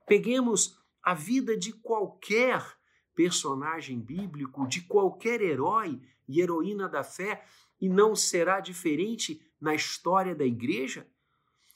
Peguemos 0.07 0.79
a 1.03 1.15
vida 1.15 1.57
de 1.57 1.73
qualquer 1.73 2.80
personagem 3.15 3.99
bíblico, 3.99 4.67
de 4.67 4.83
qualquer 4.83 5.41
herói 5.41 6.01
e 6.29 6.41
heroína 6.41 6.89
da 6.89 7.03
fé, 7.03 7.45
e 7.81 7.89
não 7.89 8.15
será 8.15 8.61
diferente 8.61 9.41
na 9.61 9.75
história 9.75 10.35
da 10.35 10.45
igreja? 10.45 11.07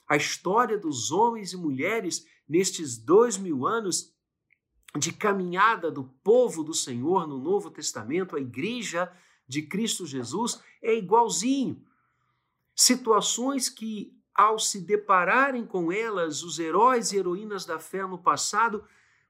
A 0.07 0.15
história 0.15 0.77
dos 0.77 1.11
homens 1.11 1.53
e 1.53 1.57
mulheres 1.57 2.27
nestes 2.47 2.97
dois 2.97 3.37
mil 3.37 3.65
anos 3.65 4.13
de 4.97 5.11
caminhada 5.11 5.91
do 5.91 6.03
povo 6.23 6.63
do 6.63 6.73
Senhor 6.73 7.27
no 7.27 7.37
Novo 7.37 7.69
Testamento, 7.69 8.35
a 8.35 8.39
igreja 8.39 9.11
de 9.47 9.63
Cristo 9.63 10.05
Jesus, 10.05 10.61
é 10.81 10.95
igualzinho. 10.95 11.83
Situações 12.75 13.69
que, 13.69 14.17
ao 14.33 14.57
se 14.57 14.81
depararem 14.81 15.65
com 15.65 15.91
elas, 15.91 16.43
os 16.43 16.59
heróis 16.59 17.11
e 17.11 17.17
heroínas 17.17 17.65
da 17.65 17.79
fé 17.79 18.05
no 18.05 18.17
passado 18.17 18.83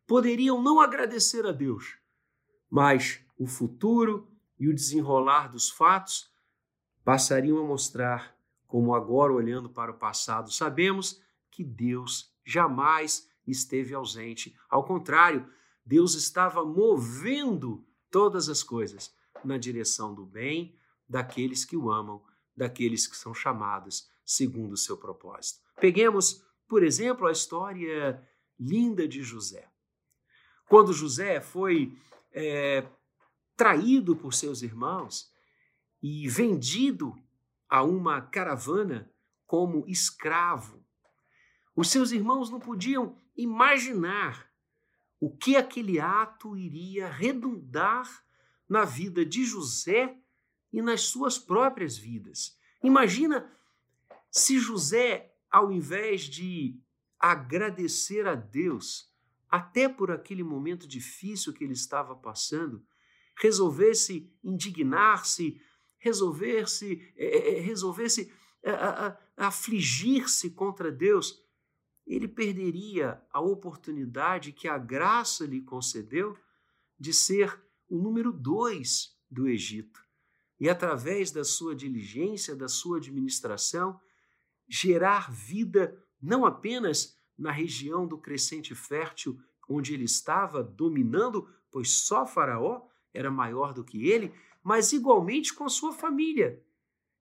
poderiam 0.07 0.61
não 0.61 0.79
agradecer 0.79 1.45
a 1.45 1.51
Deus, 1.51 1.97
mas 2.69 3.23
o 3.37 3.47
futuro 3.47 4.27
e 4.59 4.67
o 4.67 4.73
desenrolar 4.73 5.49
dos 5.49 5.69
fatos 5.69 6.31
passariam 7.03 7.57
a 7.59 7.67
mostrar 7.67 8.35
como 8.67 8.95
agora 8.95 9.31
olhando 9.31 9.69
para 9.69 9.91
o 9.91 9.97
passado 9.97 10.51
sabemos 10.51 11.21
que 11.51 11.63
Deus 11.63 12.33
jamais 12.43 13.29
esteve 13.47 13.93
ausente. 13.93 14.57
Ao 14.69 14.83
contrário, 14.83 15.47
Deus 15.85 16.15
estava 16.15 16.65
movendo 16.65 17.85
todas 18.09 18.49
as 18.49 18.63
coisas 18.63 19.13
na 19.43 19.57
direção 19.57 20.13
do 20.13 20.25
bem 20.25 20.75
daqueles 21.07 21.63
que 21.63 21.77
o 21.77 21.91
amam, 21.91 22.23
daqueles 22.55 23.05
que 23.05 23.15
são 23.15 23.33
chamados 23.33 24.09
segundo 24.25 24.73
o 24.73 24.77
seu 24.77 24.97
propósito. 24.97 25.61
Peguemos, 25.79 26.43
por 26.67 26.83
exemplo, 26.83 27.27
a 27.27 27.31
história 27.31 28.21
linda 28.59 29.07
de 29.07 29.21
José. 29.21 29.69
Quando 30.67 30.93
José 30.93 31.39
foi 31.39 31.97
é, 32.31 32.85
traído 33.55 34.15
por 34.15 34.33
seus 34.33 34.61
irmãos 34.61 35.31
e 36.01 36.27
vendido 36.27 37.15
a 37.69 37.83
uma 37.83 38.21
caravana 38.21 39.11
como 39.45 39.85
escravo, 39.87 40.83
os 41.75 41.89
seus 41.89 42.11
irmãos 42.11 42.49
não 42.49 42.59
podiam 42.59 43.17
imaginar 43.35 44.49
o 45.19 45.35
que 45.35 45.55
aquele 45.55 45.99
ato 45.99 46.55
iria 46.55 47.07
redundar 47.07 48.23
na 48.67 48.85
vida 48.85 49.25
de 49.25 49.45
José 49.45 50.17
e 50.71 50.81
nas 50.81 51.01
suas 51.01 51.37
próprias 51.37 51.97
vidas. 51.97 52.57
Imagina 52.83 53.51
se 54.31 54.59
José, 54.59 55.33
ao 55.49 55.71
invés 55.71 56.23
de 56.23 56.79
agradecer 57.19 58.27
a 58.27 58.35
Deus, 58.35 59.09
até 59.55 59.87
por 59.87 60.11
aquele 60.11 60.43
momento 60.43 60.85
difícil 60.85 61.53
que 61.53 61.63
ele 61.63 61.71
estava 61.71 62.13
passando, 62.13 62.85
resolvesse 63.37 64.29
indignar-se, 64.43 65.61
resolver-se, 65.97 67.13
é, 67.15 67.61
resolvesse 67.61 68.29
afligir-se 69.37 70.49
contra 70.49 70.91
Deus, 70.91 71.41
ele 72.05 72.27
perderia 72.27 73.21
a 73.31 73.39
oportunidade 73.39 74.51
que 74.51 74.67
a 74.67 74.77
graça 74.77 75.45
lhe 75.45 75.61
concedeu 75.61 76.37
de 76.99 77.13
ser 77.13 77.57
o 77.87 77.97
número 77.97 78.33
dois 78.33 79.15
do 79.31 79.47
Egito. 79.47 80.01
E 80.59 80.67
através 80.67 81.31
da 81.31 81.45
sua 81.45 81.73
diligência, 81.73 82.57
da 82.57 82.67
sua 82.67 82.97
administração, 82.97 84.01
gerar 84.67 85.31
vida 85.31 85.97
não 86.21 86.45
apenas 86.45 87.17
na 87.37 87.51
região 87.51 88.07
do 88.07 88.17
crescente 88.17 88.73
fértil 88.73 89.39
onde 89.67 89.93
ele 89.93 90.05
estava 90.05 90.63
dominando, 90.63 91.49
pois 91.71 91.91
só 91.91 92.25
Faraó 92.25 92.83
era 93.13 93.31
maior 93.31 93.73
do 93.73 93.83
que 93.83 94.09
ele, 94.09 94.33
mas 94.63 94.93
igualmente 94.93 95.53
com 95.53 95.63
a 95.63 95.69
sua 95.69 95.91
família, 95.91 96.61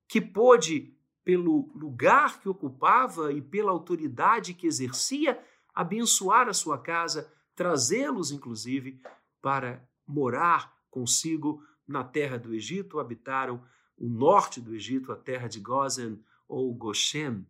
que 0.08 0.20
pôde 0.20 0.94
pelo 1.24 1.70
lugar 1.74 2.40
que 2.40 2.48
ocupava 2.48 3.32
e 3.32 3.40
pela 3.40 3.70
autoridade 3.70 4.52
que 4.52 4.66
exercia, 4.66 5.42
abençoar 5.74 6.48
a 6.48 6.52
sua 6.52 6.78
casa, 6.78 7.32
trazê-los, 7.54 8.30
inclusive, 8.30 9.00
para 9.40 9.82
morar 10.06 10.74
consigo 10.90 11.62
na 11.86 12.04
terra 12.04 12.38
do 12.38 12.54
Egito, 12.54 13.00
habitaram 13.00 13.62
o 13.96 14.08
norte 14.08 14.60
do 14.60 14.74
Egito, 14.74 15.12
a 15.12 15.16
terra 15.16 15.48
de 15.48 15.60
Gozen 15.60 16.22
ou 16.48 16.72
Goshen. 16.74 17.46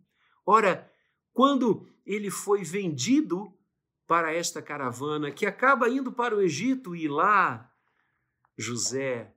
Ora, 0.47 0.91
quando 1.35 1.87
ele 2.07 2.31
foi 2.31 2.63
vendido 2.63 3.53
para 4.07 4.33
esta 4.33 4.63
caravana 4.63 5.33
que 5.33 5.45
acaba 5.45 5.89
indo 5.89 6.13
para 6.13 6.37
o 6.37 6.41
Egito 6.41 6.95
e 6.95 7.09
lá 7.09 7.71
José 8.57 9.35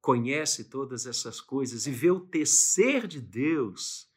conhece 0.00 0.64
todas 0.64 1.06
essas 1.06 1.40
coisas 1.40 1.86
e 1.86 1.90
vê 1.90 2.10
o 2.10 2.20
tecer 2.20 3.06
de 3.06 3.20
Deus 3.20 4.10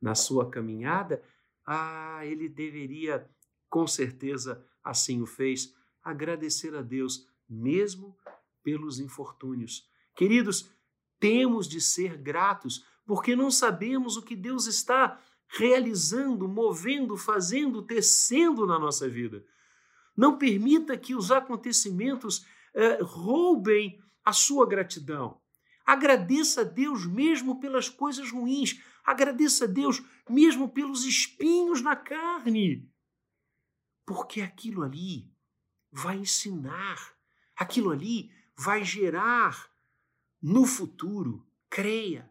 na 0.00 0.14
sua 0.14 0.50
caminhada, 0.50 1.22
ah, 1.66 2.24
ele 2.24 2.48
deveria, 2.48 3.28
com 3.68 3.86
certeza 3.86 4.64
assim 4.82 5.20
o 5.20 5.26
fez, 5.26 5.74
agradecer 6.02 6.74
a 6.74 6.80
Deus, 6.80 7.28
mesmo 7.48 8.16
pelos 8.62 8.98
infortúnios. 8.98 9.86
Queridos, 10.14 10.70
temos 11.18 11.68
de 11.68 11.80
ser 11.80 12.16
gratos, 12.16 12.84
porque 13.04 13.36
não 13.36 13.50
sabemos 13.50 14.16
o 14.16 14.22
que 14.22 14.36
Deus 14.36 14.66
está 14.66 15.20
realizando, 15.50 16.48
movendo, 16.48 17.16
fazendo, 17.16 17.82
tecendo 17.82 18.66
na 18.66 18.78
nossa 18.78 19.08
vida. 19.08 19.44
Não 20.16 20.38
permita 20.38 20.96
que 20.96 21.14
os 21.14 21.30
acontecimentos 21.32 22.46
eh, 22.72 22.98
roubem 23.02 24.00
a 24.24 24.32
sua 24.32 24.66
gratidão. 24.66 25.40
Agradeça 25.84 26.60
a 26.60 26.64
Deus 26.64 27.04
mesmo 27.04 27.58
pelas 27.58 27.88
coisas 27.88 28.30
ruins. 28.30 28.80
Agradeça 29.04 29.64
a 29.64 29.68
Deus 29.68 30.00
mesmo 30.28 30.68
pelos 30.68 31.04
espinhos 31.04 31.82
na 31.82 31.96
carne. 31.96 32.88
Porque 34.06 34.40
aquilo 34.40 34.84
ali 34.84 35.28
vai 35.90 36.16
ensinar, 36.18 37.12
aquilo 37.56 37.90
ali 37.90 38.30
vai 38.56 38.84
gerar 38.84 39.68
no 40.40 40.64
futuro. 40.64 41.44
Creia, 41.68 42.30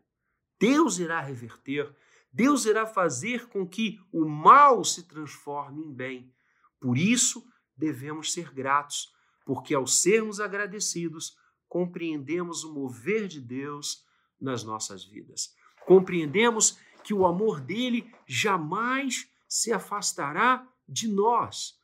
Deus 0.57 0.99
irá 0.99 1.19
reverter, 1.19 1.93
Deus 2.31 2.65
irá 2.65 2.85
fazer 2.85 3.47
com 3.47 3.67
que 3.67 3.99
o 4.11 4.25
mal 4.25 4.83
se 4.83 5.07
transforme 5.07 5.83
em 5.83 5.93
bem. 5.93 6.33
Por 6.79 6.97
isso, 6.97 7.45
devemos 7.75 8.33
ser 8.33 8.53
gratos, 8.53 9.11
porque 9.45 9.73
ao 9.73 9.87
sermos 9.87 10.39
agradecidos, 10.39 11.35
compreendemos 11.67 12.63
o 12.63 12.73
mover 12.73 13.27
de 13.27 13.41
Deus 13.41 14.05
nas 14.39 14.63
nossas 14.63 15.03
vidas. 15.03 15.53
Compreendemos 15.85 16.77
que 17.03 17.13
o 17.13 17.25
amor 17.25 17.59
dele 17.59 18.11
jamais 18.27 19.29
se 19.47 19.71
afastará 19.71 20.67
de 20.87 21.07
nós. 21.07 21.79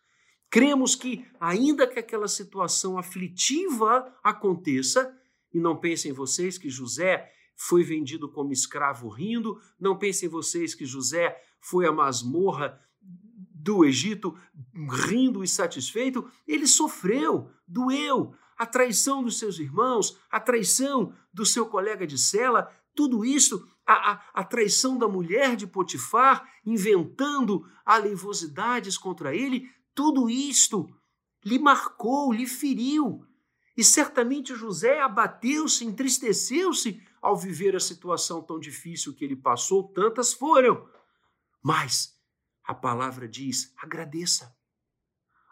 Cremos 0.49 0.95
que, 0.95 1.25
ainda 1.39 1.87
que 1.87 1.99
aquela 1.99 2.27
situação 2.27 2.97
aflitiva 2.97 4.15
aconteça, 4.23 5.13
e 5.53 5.59
não 5.59 5.75
pensem 5.75 6.11
vocês 6.11 6.57
que 6.57 6.69
José 6.69 7.31
foi 7.55 7.83
vendido 7.83 8.29
como 8.29 8.51
escravo 8.51 9.07
rindo, 9.07 9.59
não 9.79 9.97
pensem 9.97 10.27
vocês 10.27 10.75
que 10.75 10.85
José 10.85 11.41
foi 11.59 11.87
à 11.87 11.91
masmorra 11.91 12.79
do 13.65 13.83
Egito 13.83 14.37
rindo 14.73 15.43
e 15.43 15.47
satisfeito, 15.47 16.29
ele 16.47 16.67
sofreu, 16.67 17.49
doeu, 17.67 18.35
a 18.57 18.65
traição 18.65 19.23
dos 19.23 19.39
seus 19.39 19.59
irmãos, 19.59 20.17
a 20.29 20.39
traição 20.39 21.13
do 21.33 21.45
seu 21.45 21.65
colega 21.65 22.05
de 22.05 22.17
cela, 22.17 22.71
tudo 22.93 23.25
isso, 23.25 23.67
a, 23.85 24.11
a, 24.11 24.21
a 24.33 24.43
traição 24.43 24.97
da 24.97 25.07
mulher 25.07 25.55
de 25.55 25.67
Potifar, 25.67 26.47
inventando 26.65 27.67
aleivosidades 27.85 28.97
contra 28.97 29.35
ele, 29.35 29.69
tudo 29.93 30.29
isto 30.29 30.87
lhe 31.43 31.59
marcou, 31.59 32.31
lhe 32.31 32.47
feriu. 32.47 33.25
E 33.77 33.83
certamente 33.83 34.55
José 34.55 35.01
abateu-se, 35.01 35.83
entristeceu-se 35.83 37.01
ao 37.25 37.35
viver 37.35 37.75
a 37.75 37.79
situação 37.79 38.39
tão 38.43 38.59
difícil 38.59 39.11
que 39.11 39.25
ele 39.25 39.35
passou, 39.35 39.83
tantas 39.83 40.31
foram. 40.31 40.87
Mas 41.59 42.15
a 42.63 42.71
palavra 42.71 43.27
diz: 43.27 43.73
agradeça. 43.77 44.55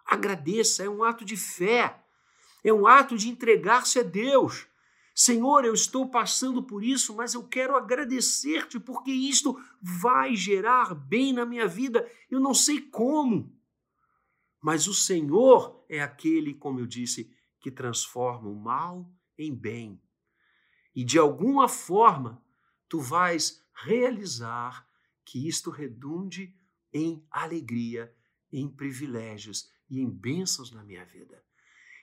Agradeça, 0.06 0.84
é 0.84 0.89
um 0.89 1.03
ato 1.03 1.25
de 1.25 1.36
fé, 1.36 2.00
é 2.63 2.72
um 2.72 2.86
ato 2.86 3.18
de 3.18 3.27
entregar-se 3.27 3.98
a 3.98 4.03
Deus. 4.03 4.68
Senhor, 5.15 5.65
eu 5.65 5.74
estou 5.74 6.12
passando 6.12 6.62
por 6.62 6.84
isso, 6.84 7.15
mas 7.15 7.34
eu 7.34 7.48
quero 7.48 7.75
agradecer-te 7.75 8.80
porque 8.80 9.12
isto 9.12 9.60
vai 9.82 10.36
gerar 10.36 10.94
bem 10.94 11.34
na 11.34 11.44
minha 11.44 11.68
vida. 11.68 12.08
Eu 12.30 12.39
não 12.39 12.53
sei 12.53 12.82
como, 12.82 13.51
mas 14.62 14.88
o 14.88 14.94
Senhor 14.94 15.84
é 15.89 16.03
aquele, 16.03 16.53
como 16.53 16.80
eu 16.80 16.86
disse, 16.86 17.36
que 17.60 17.72
transforma 17.72 18.48
o 18.48 18.56
mal 18.56 19.12
em 19.36 19.56
bem. 19.56 20.02
E 20.96 21.04
de 21.04 21.18
alguma 21.18 21.68
forma, 21.68 22.42
tu 22.88 23.00
vais 23.00 23.64
realizar 23.74 24.88
que 25.26 25.48
isto 25.48 25.70
redunde 25.70 26.56
em 26.94 27.26
alegria, 27.32 28.14
em 28.52 28.70
privilégios 28.70 29.72
e 29.90 30.00
em 30.00 30.10
bênçãos 30.10 30.72
na 30.72 30.84
minha 30.84 31.04
vida. 31.06 31.44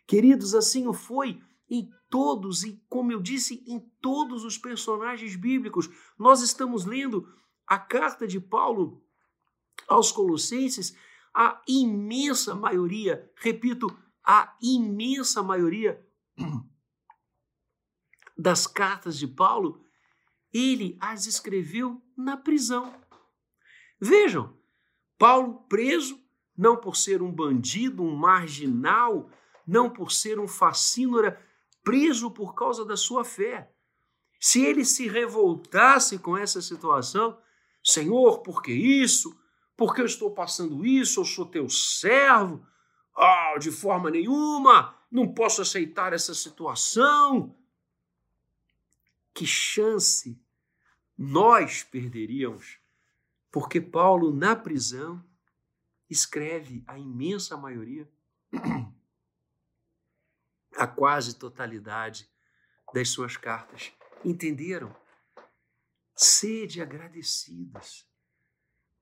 Queridos, 0.07 0.55
assim 0.55 0.89
o 0.89 0.93
foi 0.93 1.41
em 1.69 1.89
todos, 2.09 2.65
e 2.65 2.83
como 2.89 3.13
eu 3.13 3.21
disse, 3.21 3.63
em 3.67 3.79
todos 4.01 4.45
os 4.45 4.59
personagens 4.59 5.37
bíblicos. 5.37 5.89
Nós 6.19 6.43
estamos 6.43 6.85
lendo 6.85 7.33
a 7.65 7.79
carta 7.79 8.27
de 8.27 8.41
Paulo 8.41 9.05
aos 9.87 10.11
Colossenses, 10.11 10.97
a 11.33 11.63
imensa 11.69 12.57
maioria, 12.57 13.31
repito, 13.37 13.87
a 14.25 14.57
imensa 14.61 15.43
maioria 15.43 16.05
das 18.41 18.67
cartas 18.67 19.19
de 19.19 19.27
Paulo, 19.27 19.85
ele 20.53 20.97
as 21.01 21.27
escreveu 21.27 22.03
na 22.17 22.37
prisão. 22.37 22.95
Vejam, 24.01 24.57
Paulo 25.19 25.65
preso, 25.69 26.19
não 26.57 26.77
por 26.77 26.97
ser 26.97 27.21
um 27.21 27.31
bandido, 27.31 28.03
um 28.03 28.17
marginal, 28.17 29.31
não 29.67 29.91
por 29.91 30.11
ser 30.11 30.41
um 30.41 30.49
facínora, 30.49 31.41
preso 31.85 32.31
por 32.31 32.55
causa 32.55 32.85
da 32.85 32.97
sua 32.97 33.25
fé. 33.25 33.71
Se 34.41 34.65
ele 34.65 34.85
se 34.85 35.07
revoltasse 35.07 36.19
com 36.19 36.37
essa 36.37 36.63
situação, 36.63 37.39
Senhor, 37.85 38.41
por 38.41 38.63
que 38.63 38.73
isso? 38.73 39.39
Por 39.77 39.95
que 39.95 40.01
eu 40.01 40.07
estou 40.07 40.31
passando 40.31 40.85
isso? 40.85 41.21
Eu 41.21 41.25
sou 41.25 41.45
teu 41.45 41.69
servo. 41.69 42.67
Oh, 43.15 43.59
de 43.59 43.71
forma 43.71 44.11
nenhuma, 44.11 44.95
não 45.11 45.35
posso 45.35 45.61
aceitar 45.61 46.15
essa 46.15 46.33
situação. 46.33 47.55
Que 49.41 49.47
chance 49.47 50.39
nós 51.17 51.83
perderíamos, 51.83 52.79
porque 53.51 53.81
Paulo, 53.81 54.37
na 54.37 54.55
prisão, 54.55 55.25
escreve 56.11 56.85
a 56.87 56.99
imensa 56.99 57.57
maioria 57.57 58.07
a 60.77 60.87
quase 60.87 61.39
totalidade 61.39 62.29
das 62.93 63.09
suas 63.09 63.39
cartas. 63.39 63.91
Entenderam? 64.23 64.95
Sede 66.15 66.83
agradecidos. 66.83 68.07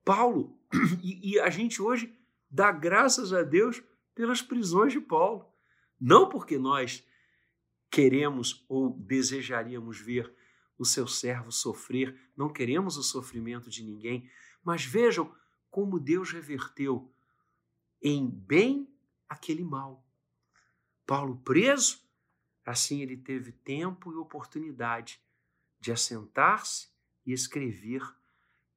Paulo, 0.05 0.57
e, 1.03 1.33
e, 1.33 1.39
a 1.41 1.49
gente 1.49 1.81
hoje 1.81 2.17
dá 2.49 2.71
graças 2.71 3.33
a 3.33 3.43
Deus 3.43 3.83
pelas 4.15 4.41
prisões 4.41 4.93
de 4.93 5.01
Paulo. 5.01 5.53
Não 5.99 6.29
porque 6.29 6.57
nós 6.57 7.05
queremos 7.89 8.65
ou 8.67 8.91
desejaríamos 8.97 9.99
ver 9.99 10.33
o 10.77 10.85
seu 10.85 11.07
servo 11.07 11.51
sofrer, 11.51 12.17
não 12.35 12.51
queremos 12.51 12.97
o 12.97 13.03
sofrimento 13.03 13.69
de 13.69 13.83
ninguém, 13.83 14.29
mas 14.63 14.85
vejam 14.85 15.35
como 15.69 15.99
Deus 15.99 16.31
reverteu 16.31 17.13
em 18.01 18.29
bem 18.29 18.87
aquele 19.27 19.63
mal. 19.63 20.05
Paulo 21.05 21.37
preso, 21.37 22.01
assim 22.65 23.01
ele 23.01 23.17
teve 23.17 23.51
tempo 23.51 24.11
e 24.11 24.15
oportunidade 24.15 25.21
de 25.79 25.91
assentar-se 25.91 26.89
e 27.25 27.33
escrever 27.33 28.01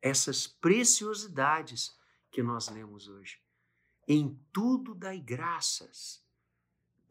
essas 0.00 0.46
preciosidades 0.46 1.96
que 2.30 2.42
nós 2.42 2.68
lemos 2.68 3.08
hoje. 3.08 3.40
Em 4.08 4.36
tudo 4.52 4.94
dai 4.94 5.20
graças, 5.20 6.21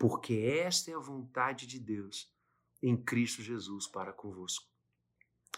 porque 0.01 0.33
esta 0.33 0.89
é 0.89 0.95
a 0.95 0.99
vontade 0.99 1.67
de 1.67 1.77
Deus 1.77 2.27
em 2.81 2.97
Cristo 2.97 3.43
Jesus 3.43 3.85
para 3.85 4.11
convosco. 4.11 4.67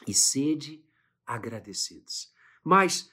E 0.05 0.13
sede 0.13 0.85
agradecidos. 1.25 2.29
Mas, 2.61 3.09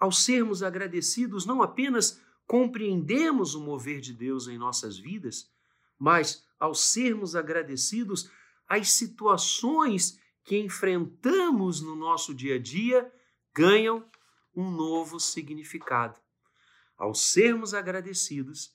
ao 0.00 0.10
sermos 0.10 0.64
agradecidos, 0.64 1.46
não 1.46 1.62
apenas 1.62 2.20
compreendemos 2.44 3.54
o 3.54 3.60
mover 3.60 4.00
de 4.00 4.12
Deus 4.12 4.48
em 4.48 4.58
nossas 4.58 4.98
vidas, 4.98 5.48
mas 5.96 6.44
ao 6.58 6.74
sermos 6.74 7.36
agradecidos, 7.36 8.28
as 8.66 8.90
situações 8.90 10.18
que 10.42 10.58
enfrentamos 10.58 11.80
no 11.80 11.94
nosso 11.94 12.34
dia 12.34 12.56
a 12.56 12.58
dia 12.58 13.12
ganham 13.54 14.04
um 14.52 14.72
novo 14.72 15.20
significado. 15.20 16.18
Ao 16.98 17.14
sermos 17.14 17.74
agradecidos, 17.74 18.73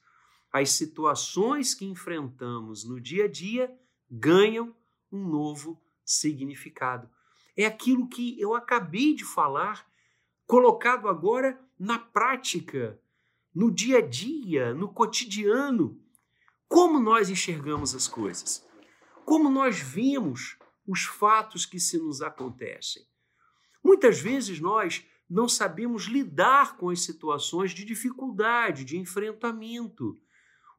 as 0.51 0.71
situações 0.71 1.73
que 1.73 1.85
enfrentamos 1.85 2.83
no 2.83 2.99
dia 2.99 3.25
a 3.25 3.27
dia 3.27 3.73
ganham 4.09 4.75
um 5.11 5.27
novo 5.27 5.81
significado. 6.03 7.09
É 7.55 7.65
aquilo 7.65 8.07
que 8.07 8.39
eu 8.39 8.55
acabei 8.55 9.13
de 9.13 9.25
falar, 9.25 9.87
colocado 10.47 11.07
agora 11.07 11.59
na 11.77 11.99
prática, 11.99 12.99
no 13.53 13.71
dia 13.71 13.99
a 13.99 14.01
dia, 14.01 14.73
no 14.73 14.87
cotidiano. 14.91 16.01
Como 16.67 16.99
nós 16.99 17.29
enxergamos 17.29 17.93
as 17.93 18.07
coisas? 18.07 18.65
Como 19.25 19.49
nós 19.49 19.79
vemos 19.79 20.57
os 20.87 21.03
fatos 21.03 21.65
que 21.65 21.79
se 21.79 21.97
nos 21.97 22.21
acontecem? 22.21 23.05
Muitas 23.83 24.19
vezes 24.19 24.59
nós 24.59 25.05
não 25.29 25.47
sabemos 25.47 26.05
lidar 26.05 26.77
com 26.77 26.89
as 26.89 27.01
situações 27.01 27.71
de 27.71 27.85
dificuldade, 27.85 28.83
de 28.83 28.97
enfrentamento. 28.97 30.19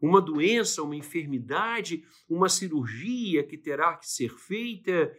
Uma 0.00 0.20
doença, 0.20 0.82
uma 0.82 0.96
enfermidade, 0.96 2.04
uma 2.28 2.48
cirurgia 2.48 3.44
que 3.44 3.58
terá 3.58 3.96
que 3.96 4.08
ser 4.08 4.30
feita, 4.30 5.12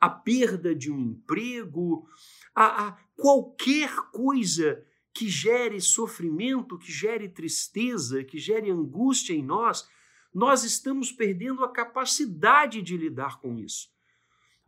a 0.00 0.10
perda 0.10 0.74
de 0.74 0.90
um 0.90 1.00
emprego, 1.00 2.06
a, 2.54 2.88
a 2.88 2.92
qualquer 3.16 3.94
coisa 4.12 4.84
que 5.12 5.28
gere 5.28 5.80
sofrimento, 5.80 6.78
que 6.78 6.92
gere 6.92 7.28
tristeza, 7.28 8.22
que 8.22 8.38
gere 8.38 8.70
angústia 8.70 9.32
em 9.32 9.42
nós, 9.42 9.88
nós 10.32 10.64
estamos 10.64 11.10
perdendo 11.10 11.64
a 11.64 11.72
capacidade 11.72 12.82
de 12.82 12.96
lidar 12.96 13.40
com 13.40 13.58
isso. 13.58 13.88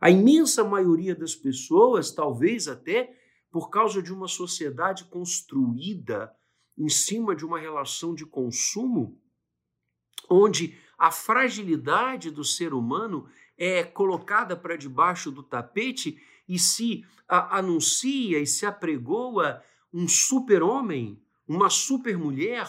A 0.01 0.09
imensa 0.09 0.63
maioria 0.63 1.13
das 1.13 1.35
pessoas, 1.35 2.11
talvez 2.11 2.67
até 2.67 3.15
por 3.51 3.69
causa 3.69 4.01
de 4.01 4.11
uma 4.11 4.27
sociedade 4.27 5.05
construída 5.05 6.33
em 6.77 6.89
cima 6.89 7.35
de 7.35 7.45
uma 7.45 7.59
relação 7.59 8.15
de 8.15 8.25
consumo, 8.25 9.19
onde 10.29 10.77
a 10.97 11.11
fragilidade 11.11 12.29
do 12.29 12.43
ser 12.43 12.73
humano 12.73 13.27
é 13.57 13.83
colocada 13.83 14.55
para 14.55 14.75
debaixo 14.75 15.31
do 15.31 15.41
tapete 15.43 16.21
e 16.47 16.57
se 16.57 17.05
anuncia 17.27 18.39
e 18.39 18.47
se 18.47 18.65
apregoa 18.65 19.61
um 19.93 20.07
super-homem, 20.07 21.21
uma 21.47 21.69
super-mulher 21.69 22.67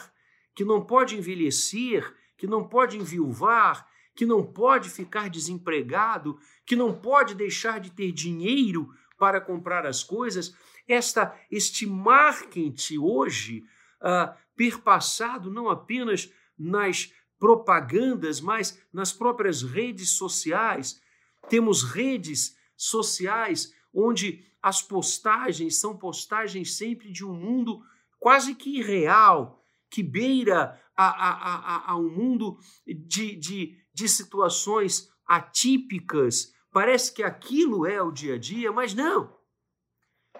que 0.55 0.65
não 0.65 0.85
pode 0.85 1.17
envelhecer, 1.17 2.15
que 2.37 2.47
não 2.47 2.67
pode 2.67 2.97
enviuvar, 2.97 3.87
que 4.15 4.27
não 4.27 4.45
pode 4.45 4.91
ficar 4.91 5.31
desempregado, 5.31 6.39
que 6.67 6.77
não 6.77 6.93
pode 6.93 7.35
deixar 7.35 7.81
de 7.81 7.91
ter 7.91 8.13
dinheiro 8.13 8.93
para 9.19 9.41
comprar 9.41 9.87
as 9.87 10.03
coisas. 10.03 10.55
Esta, 10.87 11.35
este 11.51 11.87
marketing 11.87 12.99
hoje, 12.99 13.65
uh, 14.03 14.35
perpassado 14.57 15.51
não 15.51 15.69
apenas 15.69 16.31
nas 16.59 17.13
propagandas, 17.41 18.41
mas 18.41 18.81
nas 18.93 19.13
próprias 19.13 19.63
redes 19.63 20.11
sociais. 20.11 21.01
Temos 21.49 21.83
redes 21.83 22.55
sociais 22.77 23.75
onde 23.93 24.45
as 24.63 24.83
postagens 24.83 25.81
são 25.81 25.97
postagens 25.97 26.77
sempre 26.77 27.11
de 27.11 27.25
um 27.25 27.35
mundo 27.35 27.83
quase 28.19 28.55
que 28.55 28.79
irreal, 28.79 29.65
que 29.91 30.03
beira 30.03 30.79
a, 30.95 31.07
a, 31.07 31.55
a, 31.55 31.93
a 31.93 31.97
um 31.97 32.11
mundo 32.11 32.59
de, 32.87 33.35
de, 33.35 33.79
de 33.93 34.09
situações 34.09 35.11
atípicas. 35.27 36.55
Parece 36.71 37.13
que 37.13 37.23
aquilo 37.23 37.87
é 37.87 38.03
o 38.03 38.13
dia 38.13 38.35
a 38.35 38.39
dia, 38.39 38.71
mas 38.71 38.93
não. 38.93 39.35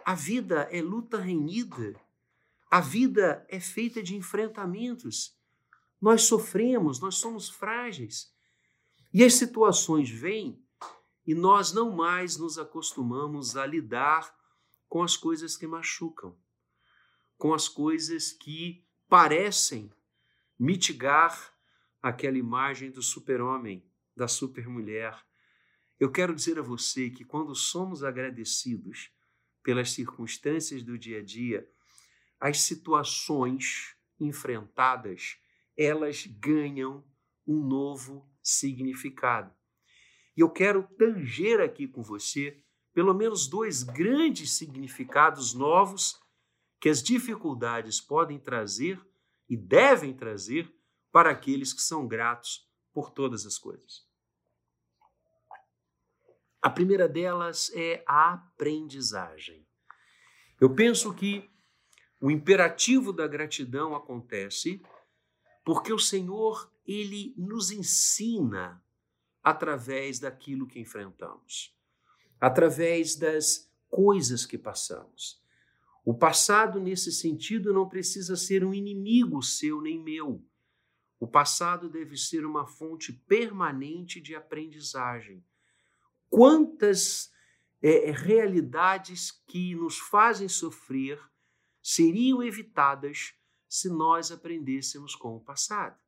A 0.05 0.15
vida 0.15 0.69
é 0.71 0.83
luta 0.83 1.19
renhida. 1.19 1.99
A 2.71 2.81
vida 2.81 3.45
é 3.49 3.59
feita 3.59 4.03
de 4.03 4.15
enfrentamentos. 4.15 5.40
Nós 6.01 6.23
sofremos, 6.23 7.01
nós 7.01 7.17
somos 7.17 7.49
frágeis. 7.49 8.33
E 9.13 9.25
as 9.25 9.35
situações 9.35 10.09
vêm 10.09 10.63
e 11.27 11.35
nós 11.35 11.73
não 11.73 11.95
mais 11.95 12.37
nos 12.37 12.59
acostumamos 12.59 13.57
a 13.57 13.67
lidar 13.67 14.35
com 14.89 15.03
as 15.03 15.17
coisas 15.17 15.57
que 15.57 15.67
machucam, 15.67 16.37
com 17.37 17.53
as 17.53 17.69
coisas 17.69 18.33
que 18.33 18.85
parecem 19.09 19.93
mitigar 20.59 21.55
aquela 22.03 22.39
imagem 22.39 22.91
do 22.91 23.03
super-homem, 23.03 23.85
da 24.17 24.27
super-mulher. 24.27 25.19
Eu 25.99 26.11
quero 26.11 26.35
dizer 26.35 26.59
a 26.59 26.63
você 26.63 27.11
que 27.11 27.25
quando 27.25 27.55
somos 27.55 28.03
agradecidos 28.03 29.11
pelas 29.63 29.91
circunstâncias 29.91 30.83
do 30.83 30.99
dia 30.99 31.19
a 31.19 31.23
dia, 31.23 31.71
as 32.39 32.61
situações 32.61 33.95
enfrentadas, 34.19 35.40
elas 35.83 36.27
ganham 36.27 37.03
um 37.47 37.59
novo 37.59 38.31
significado. 38.43 39.51
E 40.37 40.41
eu 40.43 40.51
quero 40.51 40.83
tanger 40.99 41.59
aqui 41.59 41.89
com 41.89 42.03
você 42.03 42.63
pelo 42.93 43.15
menos 43.15 43.49
dois 43.49 43.83
grandes 43.83 44.53
significados 44.53 45.55
novos 45.55 46.21
que 46.79 46.91
as 46.91 47.03
dificuldades 47.03 47.99
podem 47.99 48.39
trazer 48.39 49.01
e 49.49 49.57
devem 49.57 50.13
trazer 50.13 50.71
para 51.11 51.31
aqueles 51.31 51.73
que 51.73 51.81
são 51.81 52.07
gratos 52.07 52.69
por 52.93 53.11
todas 53.11 53.47
as 53.47 53.57
coisas. 53.57 54.07
A 56.61 56.69
primeira 56.69 57.09
delas 57.09 57.71
é 57.75 58.05
a 58.07 58.35
aprendizagem. 58.35 59.67
Eu 60.61 60.75
penso 60.75 61.15
que 61.15 61.49
o 62.21 62.31
imperativo 62.31 63.15
da 63.15 63.27
gratidão 63.27 63.95
acontece 63.95 64.83
porque 65.73 65.93
o 65.93 66.01
Senhor, 66.01 66.69
ele 66.85 67.33
nos 67.39 67.71
ensina 67.71 68.85
através 69.41 70.19
daquilo 70.19 70.67
que 70.67 70.81
enfrentamos, 70.81 71.73
através 72.41 73.15
das 73.15 73.73
coisas 73.89 74.45
que 74.45 74.59
passamos. 74.59 75.41
O 76.05 76.13
passado, 76.13 76.81
nesse 76.81 77.13
sentido, 77.13 77.73
não 77.73 77.89
precisa 77.89 78.35
ser 78.35 78.65
um 78.65 78.75
inimigo 78.75 79.41
seu 79.45 79.81
nem 79.81 79.97
meu. 79.97 80.45
O 81.21 81.29
passado 81.29 81.89
deve 81.89 82.17
ser 82.17 82.45
uma 82.45 82.67
fonte 82.67 83.13
permanente 83.13 84.21
de 84.21 84.35
aprendizagem. 84.35 85.41
Quantas 86.29 87.31
é, 87.81 88.11
realidades 88.11 89.31
que 89.47 89.77
nos 89.77 89.99
fazem 89.99 90.49
sofrer 90.49 91.23
seriam 91.81 92.43
evitadas 92.43 93.35
se 93.71 93.89
nós 93.89 94.31
aprendêssemos 94.31 95.15
com 95.15 95.37
o 95.37 95.41
passado? 95.41 95.99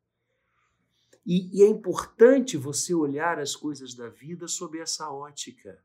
E, 1.25 1.57
e 1.57 1.62
é 1.62 1.68
importante 1.68 2.59
você 2.59 2.92
olhar 2.92 3.38
as 3.38 3.57
coisas 3.57 3.94
da 3.94 4.11
vida 4.11 4.46
sob 4.46 4.79
essa 4.79 5.11
ótica 5.11 5.83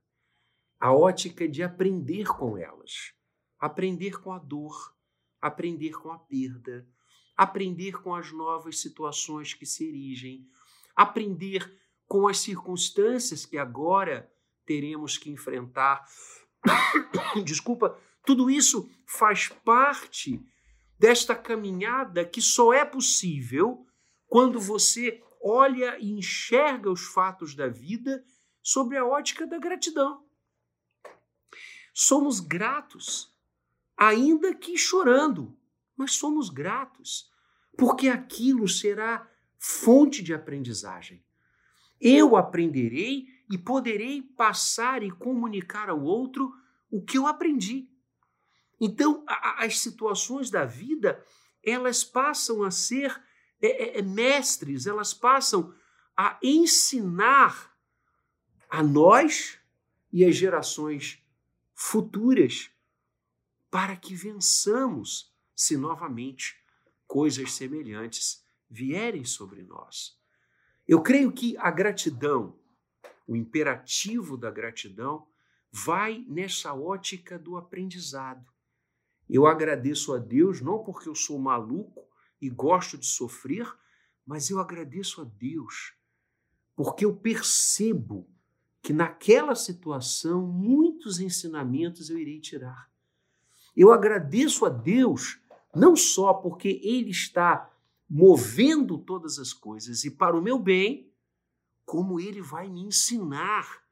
a 0.79 0.93
ótica 0.93 1.47
de 1.47 1.63
aprender 1.63 2.27
com 2.27 2.57
elas, 2.57 3.13
aprender 3.59 4.19
com 4.21 4.31
a 4.31 4.37
dor, 4.37 4.95
aprender 5.41 5.91
com 5.91 6.11
a 6.11 6.19
perda, 6.19 6.87
aprender 7.35 8.01
com 8.01 8.13
as 8.13 8.31
novas 8.31 8.79
situações 8.79 9.53
que 9.53 9.65
se 9.65 9.87
erigem, 9.87 10.47
aprender 10.95 11.79
com 12.07 12.27
as 12.27 12.39
circunstâncias 12.39 13.45
que 13.45 13.57
agora 13.57 14.31
teremos 14.65 15.17
que 15.17 15.31
enfrentar. 15.31 16.05
Desculpa, 17.43 17.97
tudo 18.25 18.49
isso 18.49 18.89
faz 19.05 19.49
parte 19.49 20.39
desta 20.99 21.35
caminhada 21.35 22.25
que 22.25 22.41
só 22.41 22.73
é 22.73 22.83
possível 22.83 23.85
quando 24.27 24.59
você 24.59 25.23
olha 25.41 25.97
e 25.99 26.11
enxerga 26.11 26.91
os 26.91 27.05
fatos 27.07 27.55
da 27.55 27.67
vida 27.67 28.23
sobre 28.61 28.97
a 28.97 29.05
ótica 29.05 29.45
da 29.45 29.57
gratidão. 29.57 30.25
Somos 31.93 32.39
gratos, 32.39 33.33
ainda 33.95 34.53
que 34.53 34.77
chorando, 34.77 35.57
mas 35.95 36.13
somos 36.13 36.49
gratos, 36.49 37.31
porque 37.77 38.09
aquilo 38.09 38.67
será 38.67 39.27
fonte 39.57 40.21
de 40.21 40.33
aprendizagem. 40.33 41.23
Eu 41.99 42.35
aprenderei 42.35 43.25
e 43.49 43.57
poderei 43.57 44.21
passar 44.21 45.01
e 45.01 45.09
comunicar 45.09 45.89
ao 45.89 46.03
outro 46.03 46.53
o 46.91 47.01
que 47.03 47.17
eu 47.17 47.25
aprendi. 47.25 47.89
Então, 48.79 49.23
as 49.27 49.79
situações 49.79 50.49
da 50.49 50.65
vida, 50.65 51.23
elas 51.63 52.03
passam 52.03 52.63
a 52.63 52.71
ser 52.71 53.21
é, 53.61 53.67
é, 53.67 53.99
é, 53.99 54.01
mestres, 54.01 54.85
elas 54.85 55.13
passam 55.13 55.73
a 56.15 56.37
ensinar 56.43 57.75
a 58.69 58.83
nós 58.83 59.59
e 60.11 60.23
as 60.23 60.35
gerações 60.35 61.23
futuras 61.73 62.69
para 63.69 63.95
que 63.95 64.15
vençamos 64.15 65.33
se 65.55 65.75
novamente 65.75 66.59
coisas 67.07 67.53
semelhantes 67.53 68.43
vierem 68.69 69.23
sobre 69.23 69.63
nós. 69.63 70.17
Eu 70.87 71.01
creio 71.01 71.31
que 71.31 71.57
a 71.57 71.71
gratidão, 71.71 72.57
o 73.27 73.35
imperativo 73.35 74.37
da 74.37 74.51
gratidão, 74.51 75.27
vai 75.71 76.23
nessa 76.27 76.73
ótica 76.73 77.37
do 77.37 77.57
aprendizado. 77.57 78.45
Eu 79.29 79.45
agradeço 79.45 80.13
a 80.13 80.17
Deus 80.17 80.61
não 80.61 80.83
porque 80.83 81.09
eu 81.09 81.15
sou 81.15 81.37
maluco 81.37 82.07
e 82.41 82.49
gosto 82.49 82.97
de 82.97 83.05
sofrer, 83.05 83.67
mas 84.25 84.49
eu 84.49 84.59
agradeço 84.59 85.21
a 85.21 85.23
Deus, 85.23 85.93
porque 86.75 87.05
eu 87.05 87.15
percebo 87.15 88.27
que 88.81 88.93
naquela 88.93 89.55
situação 89.55 90.45
muitos 90.45 91.19
ensinamentos 91.19 92.09
eu 92.09 92.17
irei 92.17 92.39
tirar. 92.39 92.89
Eu 93.75 93.91
agradeço 93.91 94.65
a 94.65 94.69
Deus 94.69 95.39
não 95.75 95.95
só 95.95 96.33
porque 96.33 96.79
Ele 96.83 97.11
está 97.11 97.71
movendo 98.09 98.97
todas 98.97 99.37
as 99.37 99.53
coisas 99.53 100.03
e 100.03 100.11
para 100.11 100.37
o 100.37 100.41
meu 100.41 100.57
bem, 100.57 101.11
como 101.85 102.19
Ele 102.19 102.41
vai 102.41 102.69
me 102.69 102.81
ensinar. 102.81 103.83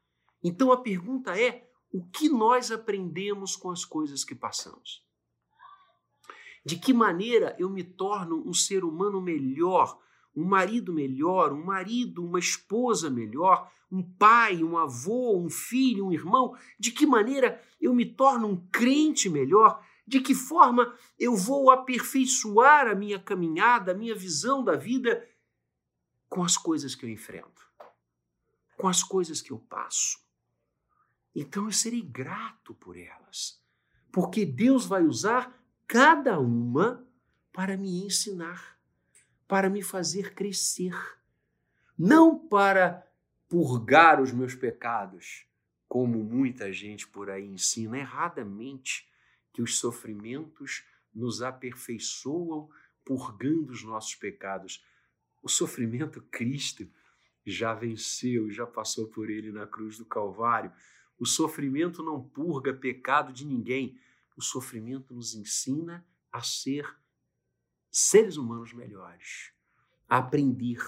Então 0.44 0.72
a 0.72 0.82
pergunta 0.82 1.40
é: 1.40 1.70
o 1.92 2.04
que 2.06 2.30
nós 2.30 2.72
aprendemos 2.72 3.56
com 3.56 3.70
as 3.70 3.86
coisas 3.86 4.24
que 4.24 4.34
passamos? 4.34 5.05
De 6.66 6.76
que 6.78 6.92
maneira 6.92 7.56
eu 7.60 7.70
me 7.70 7.84
torno 7.84 8.44
um 8.44 8.54
ser 8.54 8.84
humano 8.84 9.22
melhor, 9.22 10.02
um 10.36 10.44
marido 10.44 10.92
melhor, 10.92 11.54
um 11.54 11.64
marido, 11.64 12.26
uma 12.26 12.40
esposa 12.40 13.08
melhor, 13.08 13.72
um 13.92 14.02
pai, 14.02 14.64
um 14.64 14.76
avô, 14.76 15.38
um 15.38 15.50
filho, 15.50 16.08
um 16.08 16.12
irmão? 16.12 16.58
De 16.80 16.92
que 16.92 17.06
maneira 17.06 17.62
eu 17.80 17.94
me 17.94 18.04
torno 18.04 18.48
um 18.48 18.68
crente 18.72 19.30
melhor? 19.30 19.80
De 20.08 20.20
que 20.20 20.34
forma 20.34 20.98
eu 21.20 21.36
vou 21.36 21.70
aperfeiçoar 21.70 22.88
a 22.88 22.96
minha 22.96 23.20
caminhada, 23.20 23.92
a 23.92 23.96
minha 23.96 24.16
visão 24.16 24.64
da 24.64 24.76
vida 24.76 25.24
com 26.28 26.44
as 26.44 26.58
coisas 26.58 26.96
que 26.96 27.06
eu 27.06 27.10
enfrento, 27.10 27.62
com 28.76 28.88
as 28.88 29.04
coisas 29.04 29.40
que 29.40 29.52
eu 29.52 29.60
passo? 29.60 30.18
Então 31.36 31.66
eu 31.66 31.72
serei 31.72 32.02
grato 32.02 32.74
por 32.74 32.98
elas, 32.98 33.62
porque 34.12 34.46
Deus 34.46 34.86
vai 34.86 35.04
usar 35.04 35.64
cada 35.88 36.40
uma 36.40 37.06
para 37.52 37.78
me 37.78 38.06
ensinar, 38.06 38.78
para 39.48 39.70
me 39.70 39.82
fazer 39.82 40.34
crescer, 40.34 40.96
não 41.98 42.38
para 42.38 43.08
purgar 43.48 44.22
os 44.22 44.32
meus 44.32 44.56
pecados, 44.56 45.46
como 45.88 46.24
muita 46.24 46.74
gente 46.74 47.08
por 47.08 47.30
aí 47.30 47.46
ensina 47.46 47.98
erradamente 47.98 49.08
que 49.54 49.62
os 49.62 49.80
sofrimentos 49.80 50.84
nos 51.14 51.42
aperfeiçoam 51.42 52.70
purgando 53.06 53.72
os 53.72 53.84
nossos 53.84 54.16
pecados. 54.16 54.84
O 55.42 55.48
sofrimento 55.48 56.22
Cristo 56.24 56.90
já 57.46 57.74
venceu, 57.74 58.52
já 58.52 58.66
passou 58.66 59.08
por 59.08 59.30
ele 59.30 59.52
na 59.52 59.68
cruz 59.68 59.98
do 59.98 60.06
Calvário. 60.06 60.74
O 61.18 61.26
sofrimento 61.26 62.04
não 62.04 62.22
purga 62.22 62.74
pecado 62.74 63.32
de 63.32 63.46
ninguém. 63.46 63.98
O 64.36 64.42
sofrimento 64.42 65.14
nos 65.14 65.34
ensina 65.34 66.06
a 66.32 66.42
ser 66.42 66.86
seres 67.90 68.36
humanos 68.36 68.74
melhores, 68.74 69.54
a 70.08 70.18
aprender, 70.18 70.84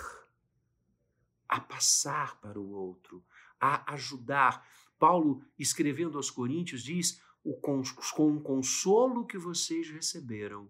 a 1.48 1.60
passar 1.60 2.40
para 2.42 2.60
o 2.60 2.70
outro, 2.70 3.24
a 3.60 3.94
ajudar. 3.94 4.68
Paulo, 5.00 5.46
escrevendo 5.58 6.18
aos 6.18 6.30
Coríntios, 6.30 6.84
diz: 6.84 7.22
com 7.62 8.36
o 8.36 8.42
consolo 8.42 9.26
que 9.26 9.38
vocês 9.38 9.90
receberam, 9.90 10.70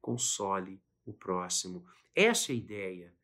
console 0.00 0.82
o 1.04 1.12
próximo. 1.12 1.86
Essa 2.14 2.52
é 2.52 2.54
a 2.54 2.58
ideia. 2.58 3.14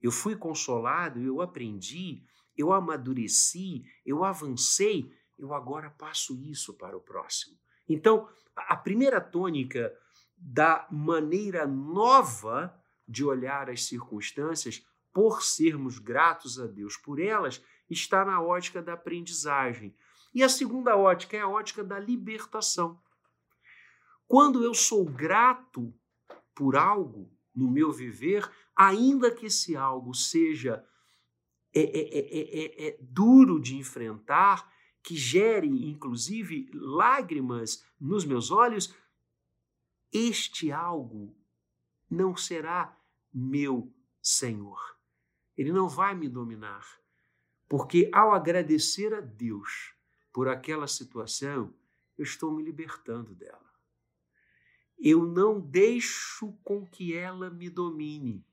Eu 0.00 0.10
fui 0.10 0.36
consolado, 0.36 1.20
eu 1.20 1.40
aprendi, 1.40 2.22
eu 2.56 2.72
amadureci, 2.72 3.84
eu 4.04 4.24
avancei, 4.24 5.16
eu 5.38 5.54
agora 5.54 5.90
passo 5.90 6.36
isso 6.42 6.74
para 6.74 6.96
o 6.96 7.00
próximo. 7.00 7.61
Então, 7.88 8.28
a 8.56 8.76
primeira 8.76 9.20
tônica 9.20 9.92
da 10.36 10.86
maneira 10.90 11.66
nova 11.66 12.74
de 13.06 13.24
olhar 13.24 13.68
as 13.70 13.84
circunstâncias, 13.84 14.84
por 15.12 15.42
sermos 15.42 15.98
gratos 15.98 16.58
a 16.58 16.66
Deus 16.66 16.96
por 16.96 17.20
elas, 17.20 17.62
está 17.88 18.24
na 18.24 18.40
ótica 18.40 18.82
da 18.82 18.94
aprendizagem. 18.94 19.94
E 20.34 20.42
a 20.42 20.48
segunda 20.48 20.96
ótica 20.96 21.36
é 21.36 21.40
a 21.40 21.48
ótica 21.48 21.84
da 21.84 21.98
libertação. 21.98 22.98
Quando 24.26 24.64
eu 24.64 24.72
sou 24.72 25.04
grato 25.04 25.94
por 26.54 26.76
algo 26.76 27.30
no 27.54 27.70
meu 27.70 27.92
viver, 27.92 28.50
ainda 28.74 29.30
que 29.30 29.46
esse 29.46 29.76
algo 29.76 30.14
seja 30.14 30.82
é, 31.74 31.82
é, 31.82 32.86
é, 32.86 32.88
é 32.88 32.98
duro 33.00 33.60
de 33.60 33.76
enfrentar, 33.76 34.71
que 35.02 35.16
gere 35.16 35.68
inclusive 35.68 36.70
lágrimas 36.72 37.84
nos 38.00 38.24
meus 38.24 38.50
olhos, 38.50 38.94
este 40.12 40.70
algo 40.70 41.34
não 42.08 42.36
será 42.36 42.96
meu 43.32 43.92
Senhor. 44.20 44.96
Ele 45.56 45.72
não 45.72 45.88
vai 45.88 46.14
me 46.14 46.28
dominar. 46.28 47.00
Porque 47.68 48.10
ao 48.12 48.32
agradecer 48.32 49.14
a 49.14 49.20
Deus 49.20 49.94
por 50.32 50.48
aquela 50.48 50.86
situação, 50.86 51.74
eu 52.18 52.22
estou 52.22 52.52
me 52.52 52.62
libertando 52.62 53.34
dela. 53.34 53.72
Eu 54.98 55.24
não 55.24 55.58
deixo 55.58 56.52
com 56.62 56.86
que 56.86 57.14
ela 57.14 57.50
me 57.50 57.68
domine. 57.68 58.44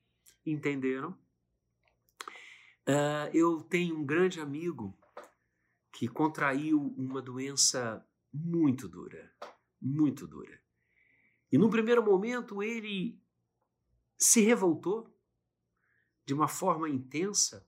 Entenderam? 0.46 1.12
Uh, 2.88 3.30
eu 3.34 3.62
tenho 3.62 3.98
um 3.98 4.06
grande 4.06 4.40
amigo 4.40 4.98
que 5.92 6.08
contraiu 6.08 6.94
uma 6.98 7.22
doença 7.22 8.06
muito 8.34 8.88
dura, 8.88 9.32
muito 9.82 10.28
dura. 10.28 10.62
E 11.52 11.58
num 11.58 11.70
primeiro 11.70 12.04
momento 12.04 12.62
ele 12.62 13.22
se 14.18 14.42
revoltou 14.42 15.12
de 16.26 16.34
uma 16.34 16.48
forma 16.48 16.90
intensa 16.90 17.68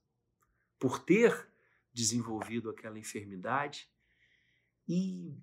por 0.79 0.99
ter 0.99 1.49
desenvolvido 1.93 2.69
aquela 2.69 2.99
enfermidade 2.99 3.89
e 4.87 5.35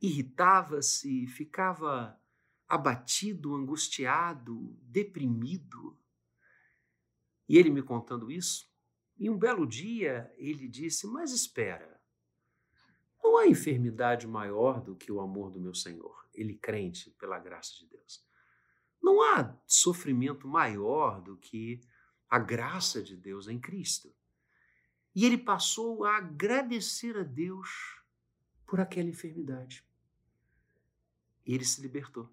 irritava-se, 0.00 1.26
ficava 1.26 2.20
abatido, 2.68 3.54
angustiado, 3.54 4.76
deprimido. 4.82 5.98
E 7.48 7.56
ele 7.56 7.70
me 7.70 7.82
contando 7.82 8.30
isso, 8.30 8.70
e 9.16 9.30
um 9.30 9.38
belo 9.38 9.66
dia 9.66 10.32
ele 10.36 10.68
disse: 10.68 11.06
Mas 11.06 11.32
espera, 11.32 11.93
não 13.24 13.38
há 13.38 13.48
enfermidade 13.48 14.26
maior 14.26 14.82
do 14.82 14.94
que 14.94 15.10
o 15.10 15.18
amor 15.18 15.50
do 15.50 15.58
meu 15.58 15.74
Senhor, 15.74 16.28
ele 16.34 16.54
crente 16.54 17.10
pela 17.12 17.38
graça 17.38 17.74
de 17.78 17.86
Deus. 17.86 18.22
Não 19.02 19.22
há 19.22 19.56
sofrimento 19.66 20.46
maior 20.46 21.22
do 21.22 21.34
que 21.38 21.80
a 22.28 22.38
graça 22.38 23.02
de 23.02 23.16
Deus 23.16 23.48
em 23.48 23.58
Cristo. 23.58 24.14
E 25.14 25.24
ele 25.24 25.38
passou 25.38 26.04
a 26.04 26.18
agradecer 26.18 27.16
a 27.16 27.22
Deus 27.22 27.98
por 28.66 28.78
aquela 28.78 29.08
enfermidade. 29.08 29.82
E 31.46 31.54
ele 31.54 31.64
se 31.64 31.80
libertou. 31.80 32.28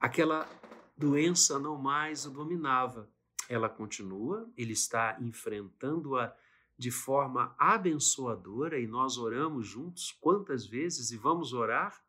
Aquela 0.00 0.48
doença 0.96 1.58
não 1.58 1.76
mais 1.76 2.24
o 2.24 2.30
dominava. 2.30 3.10
Ela 3.48 3.68
continua, 3.68 4.50
ele 4.56 4.72
está 4.72 5.18
enfrentando-a 5.20 6.34
de 6.78 6.90
forma 6.90 7.54
abençoadora 7.58 8.78
e 8.78 8.86
nós 8.86 9.16
oramos 9.16 9.66
juntos 9.66 10.12
quantas 10.20 10.66
vezes 10.66 11.10
e 11.10 11.16
vamos 11.16 11.52
orar 11.52 12.02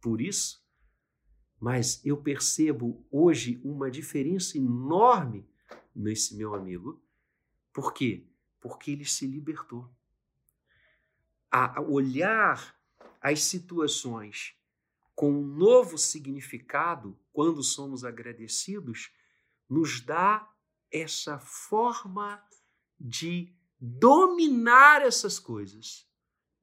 por 0.00 0.20
isso. 0.20 0.64
Mas 1.60 2.04
eu 2.04 2.16
percebo 2.16 3.06
hoje 3.10 3.60
uma 3.64 3.90
diferença 3.90 4.56
enorme 4.56 5.48
nesse 5.94 6.36
meu 6.36 6.54
amigo. 6.54 7.02
Por 7.72 7.92
quê? 7.92 8.26
Porque 8.60 8.90
ele 8.90 9.04
se 9.04 9.26
libertou. 9.26 9.90
A 11.50 11.80
olhar 11.80 12.76
as 13.20 13.42
situações 13.42 14.54
com 15.14 15.32
um 15.32 15.46
novo 15.46 15.96
significado, 15.96 17.18
quando 17.32 17.62
somos 17.62 18.04
agradecidos, 18.04 19.10
nos 19.68 20.00
dá 20.00 20.46
essa 20.92 21.38
forma 21.38 22.42
de 23.00 23.55
dominar 23.80 25.02
essas 25.02 25.38
coisas 25.38 26.08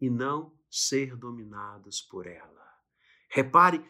e 0.02 0.10
não 0.10 0.58
ser 0.70 1.16
dominados 1.16 2.02
por 2.02 2.26
ela. 2.26 2.64
Repare, 3.30 3.86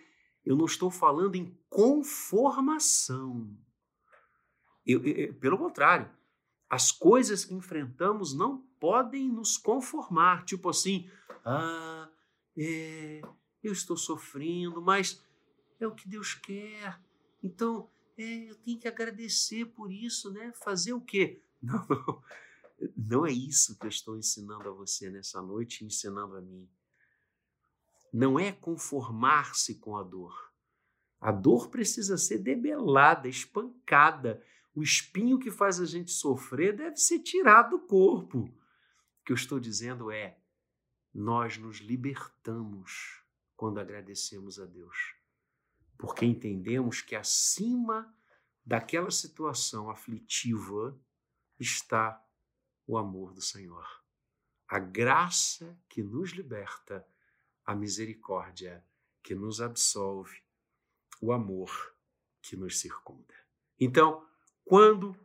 eu 0.45 0.55
não 0.55 0.65
estou 0.65 0.91
falando 0.91 1.35
em 1.35 1.57
conformação. 1.69 3.57
Eu, 4.85 5.03
eu, 5.05 5.33
pelo 5.35 5.57
contrário, 5.57 6.11
as 6.69 6.91
coisas 6.91 7.45
que 7.45 7.53
enfrentamos 7.53 8.33
não 8.33 8.57
podem 8.79 9.29
nos 9.29 9.57
conformar. 9.57 10.43
Tipo 10.43 10.69
assim, 10.69 11.09
ah, 11.45 12.09
é, 12.57 13.21
eu 13.63 13.71
estou 13.71 13.95
sofrendo, 13.95 14.81
mas 14.81 15.23
é 15.79 15.87
o 15.87 15.95
que 15.95 16.07
Deus 16.07 16.33
quer. 16.33 16.99
Então, 17.41 17.89
é, 18.17 18.49
eu 18.49 18.55
tenho 18.55 18.79
que 18.79 18.87
agradecer 18.87 19.65
por 19.65 19.91
isso, 19.91 20.31
né? 20.31 20.51
Fazer 20.53 20.93
o 20.93 21.01
quê? 21.01 21.41
Não, 21.61 21.85
não. 21.87 22.23
Não 22.97 23.25
é 23.25 23.31
isso 23.31 23.77
que 23.77 23.85
eu 23.85 23.89
estou 23.89 24.17
ensinando 24.17 24.69
a 24.69 24.73
você 24.73 25.09
nessa 25.09 25.41
noite, 25.41 25.85
ensinando 25.85 26.35
a 26.35 26.41
mim. 26.41 26.69
Não 28.11 28.39
é 28.39 28.51
conformar-se 28.51 29.75
com 29.79 29.97
a 29.97 30.03
dor. 30.03 30.53
A 31.19 31.31
dor 31.31 31.69
precisa 31.69 32.17
ser 32.17 32.39
debelada, 32.39 33.27
espancada. 33.27 34.43
O 34.75 34.83
espinho 34.83 35.39
que 35.39 35.49
faz 35.49 35.79
a 35.79 35.85
gente 35.85 36.11
sofrer 36.11 36.75
deve 36.75 36.97
ser 36.97 37.19
tirado 37.19 37.77
do 37.77 37.87
corpo. 37.87 38.39
O 38.39 39.23
que 39.25 39.31
eu 39.31 39.35
estou 39.35 39.59
dizendo 39.59 40.11
é: 40.11 40.37
nós 41.13 41.57
nos 41.57 41.77
libertamos 41.77 43.23
quando 43.55 43.79
agradecemos 43.79 44.59
a 44.59 44.65
Deus, 44.65 44.97
porque 45.97 46.25
entendemos 46.25 47.01
que 47.01 47.15
acima 47.15 48.13
daquela 48.65 49.11
situação 49.11 49.89
aflitiva 49.89 50.99
está 51.59 52.22
o 52.85 52.97
amor 52.97 53.33
do 53.33 53.41
Senhor. 53.41 53.87
A 54.67 54.79
graça 54.79 55.77
que 55.89 56.01
nos 56.03 56.31
liberta, 56.31 57.05
a 57.65 57.75
misericórdia 57.75 58.85
que 59.21 59.35
nos 59.35 59.61
absolve, 59.61 60.41
o 61.21 61.31
amor 61.31 61.95
que 62.41 62.55
nos 62.55 62.79
circunda. 62.79 63.33
Então, 63.79 64.27
Quando 64.65 65.15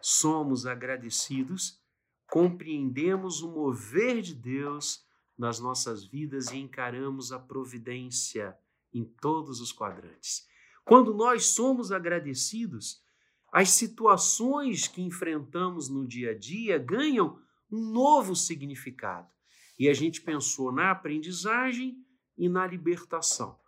somos 0.00 0.66
agradecidos, 0.66 1.80
compreendemos 2.26 3.42
o 3.42 3.50
mover 3.50 4.20
de 4.20 4.34
Deus 4.34 5.06
nas 5.36 5.60
nossas 5.60 6.04
vidas 6.04 6.50
e 6.50 6.56
encaramos 6.56 7.32
a 7.32 7.38
providência 7.38 8.58
em 8.92 9.04
todos 9.04 9.60
os 9.60 9.72
quadrantes. 9.72 10.46
Quando 10.84 11.14
nós 11.14 11.46
somos 11.46 11.92
agradecidos, 11.92 13.02
as 13.52 13.70
situações 13.70 14.86
que 14.86 15.02
enfrentamos 15.02 15.88
no 15.88 16.06
dia 16.06 16.32
a 16.32 16.38
dia 16.38 16.78
ganham 16.78 17.40
um 17.70 17.90
novo 17.92 18.36
significado. 18.36 19.28
E 19.78 19.88
a 19.88 19.94
gente 19.94 20.20
pensou 20.20 20.72
na 20.72 20.90
aprendizagem 20.90 22.04
e 22.36 22.48
na 22.48 22.66
libertação. 22.66 23.58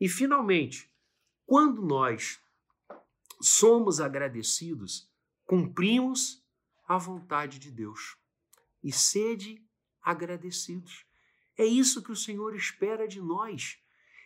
E, 0.00 0.08
finalmente, 0.08 0.90
quando 1.46 1.82
nós 1.82 2.40
somos 3.40 4.00
agradecidos, 4.00 5.08
cumprimos 5.46 6.44
a 6.86 6.98
vontade 6.98 7.58
de 7.58 7.70
Deus. 7.70 8.16
E 8.82 8.92
sede 8.92 9.64
agradecidos. 10.02 11.04
É 11.56 11.64
isso 11.64 12.02
que 12.02 12.12
o 12.12 12.16
Senhor 12.16 12.54
espera 12.54 13.06
de 13.06 13.20
nós. 13.20 13.78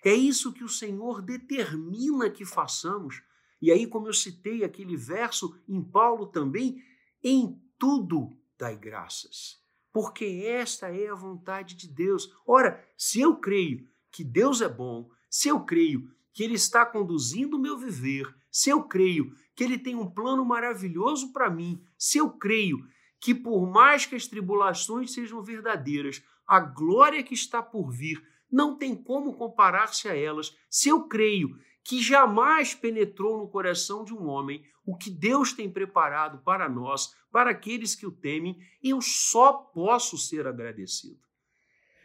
É 0.05 0.15
isso 0.15 0.53
que 0.53 0.63
o 0.63 0.69
Senhor 0.69 1.21
determina 1.23 2.31
que 2.31 2.45
façamos. 2.45 3.23
E 3.61 3.71
aí, 3.71 3.87
como 3.87 4.09
eu 4.09 4.13
citei 4.13 4.65
aquele 4.65 4.97
verso 4.97 5.59
em 5.69 5.83
Paulo 5.83 6.27
também, 6.27 6.83
em 7.23 7.61
tudo 7.79 8.37
dai 8.59 8.77
graças, 8.77 9.59
porque 9.93 10.25
esta 10.47 10.89
é 10.89 11.09
a 11.09 11.15
vontade 11.15 11.75
de 11.75 11.89
Deus. 11.89 12.31
Ora, 12.47 12.83
se 12.97 13.21
eu 13.21 13.37
creio 13.37 13.89
que 14.11 14.23
Deus 14.25 14.61
é 14.61 14.69
bom, 14.69 15.11
se 15.29 15.49
eu 15.49 15.61
creio 15.61 16.11
que 16.33 16.43
Ele 16.43 16.55
está 16.55 16.85
conduzindo 16.85 17.57
o 17.57 17.61
meu 17.61 17.79
viver, 17.79 18.33
se 18.51 18.71
eu 18.71 18.85
creio 18.85 19.35
que 19.55 19.65
Ele 19.65 19.79
tem 19.79 19.95
um 19.95 20.11
plano 20.11 20.45
maravilhoso 20.45 21.33
para 21.33 21.51
mim, 21.51 21.83
se 21.99 22.19
eu 22.19 22.31
creio 22.31 22.87
que, 23.21 23.35
por 23.35 23.67
mais 23.67 24.05
que 24.05 24.15
as 24.15 24.27
tribulações 24.27 25.13
sejam 25.13 25.43
verdadeiras, 25.43 26.23
a 26.47 26.61
glória 26.61 27.23
que 27.23 27.35
está 27.35 27.63
por 27.63 27.91
vir 27.91 28.23
não 28.51 28.77
tem 28.77 28.95
como 28.95 29.35
comparar-se 29.35 30.09
a 30.09 30.17
elas, 30.17 30.57
se 30.69 30.89
eu 30.89 31.09
creio 31.09 31.59
que 31.85 32.03
jamais 32.03 32.75
penetrou 32.75 33.37
no 33.39 33.47
coração 33.47 34.05
de 34.05 34.15
um 34.15 34.27
homem 34.27 34.65
o 34.87 34.97
que 34.97 35.11
Deus 35.11 35.53
tem 35.53 35.71
preparado 35.71 36.39
para 36.39 36.69
nós, 36.69 37.15
para 37.31 37.51
aqueles 37.51 37.95
que 37.95 38.07
o 38.07 38.11
temem, 38.11 38.59
eu 38.83 39.01
só 39.01 39.53
posso 39.53 40.17
ser 40.17 40.47
agradecido. 40.47 41.21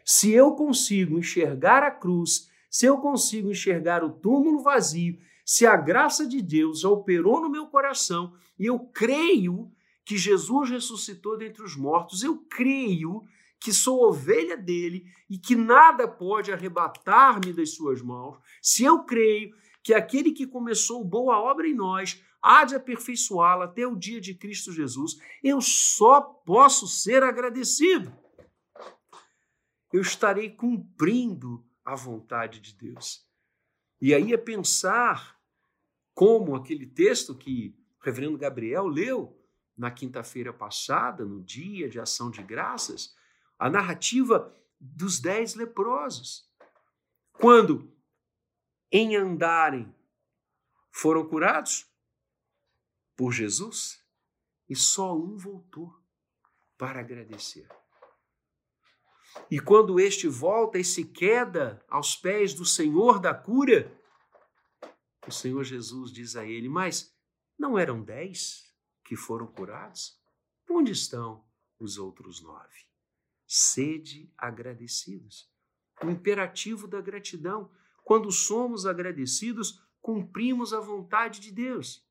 Se 0.04 0.30
eu 0.30 0.52
consigo 0.52 1.18
enxergar 1.18 1.82
a 1.82 1.90
cruz, 1.90 2.50
se 2.70 2.86
eu 2.86 2.98
consigo 2.98 3.50
enxergar 3.50 4.04
o 4.04 4.10
túmulo 4.10 4.62
vazio, 4.62 5.18
se 5.44 5.66
a 5.66 5.76
graça 5.76 6.26
de 6.26 6.40
Deus 6.40 6.84
operou 6.84 7.40
no 7.40 7.50
meu 7.50 7.66
coração 7.66 8.34
e 8.58 8.66
eu 8.66 8.78
creio 8.78 9.70
que 10.04 10.16
Jesus 10.16 10.70
ressuscitou 10.70 11.36
dentre 11.36 11.62
os 11.62 11.76
mortos, 11.76 12.22
eu 12.22 12.38
creio 12.48 13.22
que 13.58 13.72
sou 13.72 14.08
ovelha 14.08 14.56
dele 14.56 15.04
e 15.28 15.36
que 15.38 15.54
nada 15.54 16.08
pode 16.08 16.50
arrebatar-me 16.50 17.52
das 17.52 17.74
suas 17.74 18.00
mãos, 18.00 18.38
se 18.62 18.84
eu 18.84 19.04
creio 19.04 19.54
que 19.82 19.94
aquele 19.94 20.32
que 20.32 20.46
começou 20.46 21.04
boa 21.04 21.38
obra 21.40 21.66
em 21.66 21.74
nós 21.74 22.22
há 22.42 22.64
de 22.64 22.74
aperfeiçoá-la 22.74 23.66
até 23.66 23.86
o 23.86 23.96
dia 23.96 24.20
de 24.20 24.34
Cristo 24.34 24.72
Jesus, 24.72 25.16
eu 25.42 25.60
só 25.60 26.20
posso 26.20 26.86
ser 26.86 27.22
agradecido. 27.22 28.12
Eu 29.92 30.00
estarei 30.00 30.50
cumprindo 30.50 31.66
a 31.84 31.94
vontade 31.94 32.60
de 32.60 32.74
Deus. 32.74 33.26
E 34.00 34.14
aí 34.14 34.32
é 34.32 34.36
pensar 34.36 35.38
como 36.14 36.54
aquele 36.54 36.86
texto 36.86 37.34
que 37.34 37.76
o 38.00 38.04
reverendo 38.04 38.38
Gabriel 38.38 38.86
leu 38.86 39.36
na 39.76 39.90
quinta-feira 39.90 40.52
passada, 40.52 41.24
no 41.24 41.42
dia 41.42 41.88
de 41.88 41.98
ação 41.98 42.30
de 42.30 42.42
graças, 42.42 43.14
a 43.58 43.68
narrativa 43.68 44.54
dos 44.78 45.20
dez 45.20 45.54
leprosos. 45.54 46.48
Quando, 47.32 47.92
em 48.90 49.16
andarem, 49.16 49.94
foram 50.90 51.26
curados 51.28 51.86
por 53.16 53.32
Jesus 53.32 54.04
e 54.68 54.74
só 54.74 55.16
um 55.16 55.36
voltou 55.36 55.94
para 56.76 57.00
agradecer. 57.00 57.68
E 59.50 59.60
quando 59.60 60.00
este 60.00 60.26
volta 60.26 60.78
e 60.78 60.84
se 60.84 61.04
queda 61.04 61.84
aos 61.88 62.16
pés 62.16 62.54
do 62.54 62.64
Senhor 62.64 63.20
da 63.20 63.34
cura, 63.34 63.96
o 65.26 65.30
Senhor 65.30 65.62
Jesus 65.64 66.12
diz 66.12 66.34
a 66.36 66.44
ele: 66.44 66.68
Mas 66.68 67.14
não 67.58 67.78
eram 67.78 68.02
dez 68.02 68.74
que 69.04 69.16
foram 69.16 69.46
curados? 69.46 70.18
Onde 70.68 70.92
estão 70.92 71.44
os 71.78 71.98
outros 71.98 72.40
nove? 72.40 72.86
Sede 73.46 74.32
agradecidos. 74.38 75.50
O 76.02 76.08
imperativo 76.08 76.88
da 76.88 77.00
gratidão. 77.00 77.70
Quando 78.10 78.32
somos 78.32 78.86
agradecidos, 78.86 79.80
cumprimos 80.02 80.74
a 80.74 80.80
vontade 80.80 81.38
de 81.38 81.52
Deus. 81.52 82.04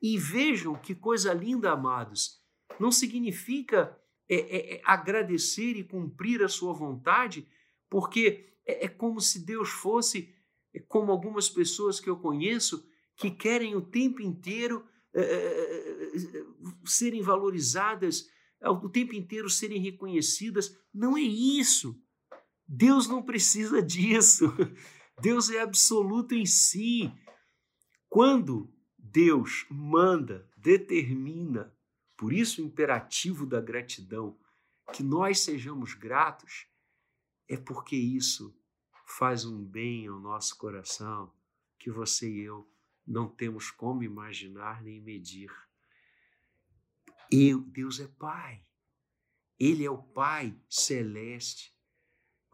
E 0.00 0.16
vejam 0.16 0.74
que 0.76 0.94
coisa 0.94 1.30
linda, 1.34 1.72
amados. 1.72 2.42
Não 2.80 2.90
significa 2.90 3.94
é, 4.26 4.36
é, 4.36 4.76
é 4.76 4.82
agradecer 4.82 5.76
e 5.76 5.84
cumprir 5.84 6.42
a 6.42 6.48
sua 6.48 6.72
vontade, 6.72 7.46
porque 7.90 8.54
é, 8.64 8.86
é 8.86 8.88
como 8.88 9.20
se 9.20 9.44
Deus 9.44 9.68
fosse 9.68 10.34
é 10.72 10.80
como 10.80 11.12
algumas 11.12 11.50
pessoas 11.50 12.00
que 12.00 12.08
eu 12.08 12.16
conheço 12.16 12.88
que 13.14 13.30
querem 13.30 13.76
o 13.76 13.82
tempo 13.82 14.22
inteiro 14.22 14.88
é, 15.12 16.12
serem 16.86 17.20
valorizadas, 17.20 18.30
o 18.62 18.88
tempo 18.88 19.14
inteiro 19.14 19.50
serem 19.50 19.82
reconhecidas. 19.82 20.74
Não 20.94 21.14
é 21.14 21.20
isso. 21.20 22.02
Deus 22.66 23.06
não 23.06 23.22
precisa 23.22 23.80
disso. 23.82 24.46
Deus 25.20 25.50
é 25.50 25.60
absoluto 25.60 26.34
em 26.34 26.46
si. 26.46 27.12
Quando 28.08 28.72
Deus 28.98 29.66
manda, 29.70 30.48
determina, 30.56 31.74
por 32.16 32.32
isso 32.32 32.60
o 32.60 32.64
imperativo 32.64 33.46
da 33.46 33.60
gratidão, 33.60 34.38
que 34.92 35.02
nós 35.02 35.40
sejamos 35.40 35.94
gratos, 35.94 36.66
é 37.48 37.56
porque 37.56 37.96
isso 37.96 38.56
faz 39.06 39.44
um 39.44 39.64
bem 39.64 40.06
ao 40.06 40.18
nosso 40.18 40.56
coração 40.56 41.32
que 41.78 41.90
você 41.90 42.30
e 42.30 42.40
eu 42.40 42.68
não 43.06 43.28
temos 43.28 43.70
como 43.70 44.02
imaginar 44.02 44.82
nem 44.82 45.00
medir. 45.00 45.52
Eu, 47.30 47.60
Deus 47.60 48.00
é 48.00 48.08
Pai. 48.08 48.64
Ele 49.58 49.84
é 49.84 49.90
o 49.90 50.02
Pai 50.02 50.58
celeste. 50.68 51.73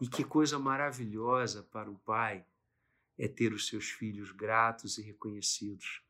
E 0.00 0.08
que 0.08 0.24
coisa 0.24 0.58
maravilhosa 0.58 1.62
para 1.62 1.90
o 1.90 1.98
Pai 1.98 2.44
é 3.18 3.28
ter 3.28 3.52
os 3.52 3.66
seus 3.66 3.90
filhos 3.90 4.32
gratos 4.32 4.96
e 4.96 5.02
reconhecidos 5.02 6.02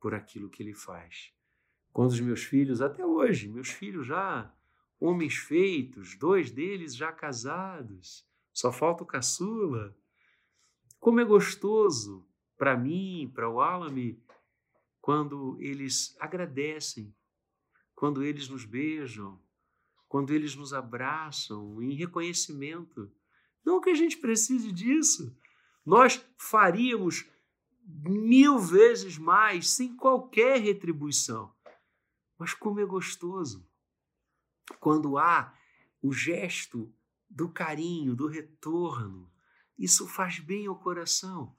por 0.00 0.14
aquilo 0.14 0.50
que 0.50 0.62
ele 0.62 0.74
faz. 0.74 1.32
Quando 1.92 2.10
os 2.10 2.20
meus 2.20 2.42
filhos, 2.42 2.80
até 2.80 3.04
hoje, 3.04 3.48
meus 3.48 3.70
filhos 3.70 4.06
já 4.06 4.52
homens 4.98 5.36
feitos, 5.36 6.16
dois 6.16 6.50
deles 6.50 6.94
já 6.94 7.10
casados, 7.12 8.26
só 8.52 8.70
falta 8.72 9.02
o 9.02 9.06
caçula. 9.06 9.96
Como 10.98 11.20
é 11.20 11.24
gostoso 11.24 12.26
para 12.58 12.76
mim, 12.76 13.30
para 13.34 13.48
o 13.48 13.60
Alame, 13.60 14.22
quando 15.00 15.56
eles 15.58 16.14
agradecem, 16.20 17.14
quando 17.94 18.22
eles 18.22 18.48
nos 18.48 18.64
beijam, 18.64 19.40
quando 20.06 20.34
eles 20.34 20.54
nos 20.54 20.74
abraçam 20.74 21.82
em 21.82 21.94
reconhecimento. 21.94 23.10
Não 23.64 23.80
que 23.80 23.90
a 23.90 23.94
gente 23.94 24.16
precise 24.16 24.72
disso. 24.72 25.36
Nós 25.84 26.24
faríamos 26.36 27.28
mil 27.84 28.58
vezes 28.58 29.18
mais, 29.18 29.70
sem 29.70 29.96
qualquer 29.96 30.60
retribuição. 30.60 31.54
Mas 32.38 32.54
como 32.54 32.80
é 32.80 32.84
gostoso 32.84 33.68
quando 34.78 35.18
há 35.18 35.54
o 36.02 36.12
gesto 36.12 36.92
do 37.28 37.48
carinho, 37.48 38.14
do 38.14 38.26
retorno. 38.26 39.30
Isso 39.78 40.06
faz 40.06 40.38
bem 40.38 40.66
ao 40.66 40.78
coração. 40.78 41.56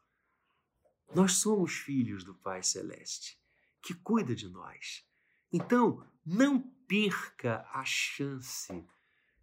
Nós 1.14 1.34
somos 1.34 1.74
filhos 1.74 2.24
do 2.24 2.36
Pai 2.36 2.64
Celeste, 2.64 3.40
que 3.82 3.94
cuida 3.94 4.36
de 4.36 4.48
nós. 4.48 5.06
Então, 5.52 6.06
não 6.26 6.60
perca 6.88 7.68
a 7.74 7.84
chance 7.84 8.86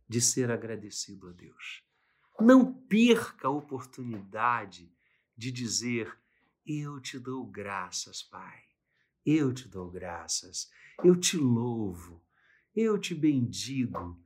de 0.08 0.20
ser 0.20 0.50
agradecido 0.50 1.28
a 1.28 1.32
Deus. 1.32 1.82
Não 2.40 2.72
perca 2.72 3.48
a 3.48 3.50
oportunidade 3.50 4.92
de 5.36 5.50
dizer: 5.50 6.16
eu 6.70 7.00
te 7.00 7.18
dou 7.18 7.46
graças, 7.46 8.22
Pai. 8.22 8.60
Eu 9.24 9.54
te 9.54 9.66
dou 9.66 9.90
graças. 9.90 10.70
Eu 11.02 11.16
te 11.16 11.38
louvo. 11.38 12.22
Eu 12.76 12.98
te 12.98 13.14
bendigo. 13.14 14.20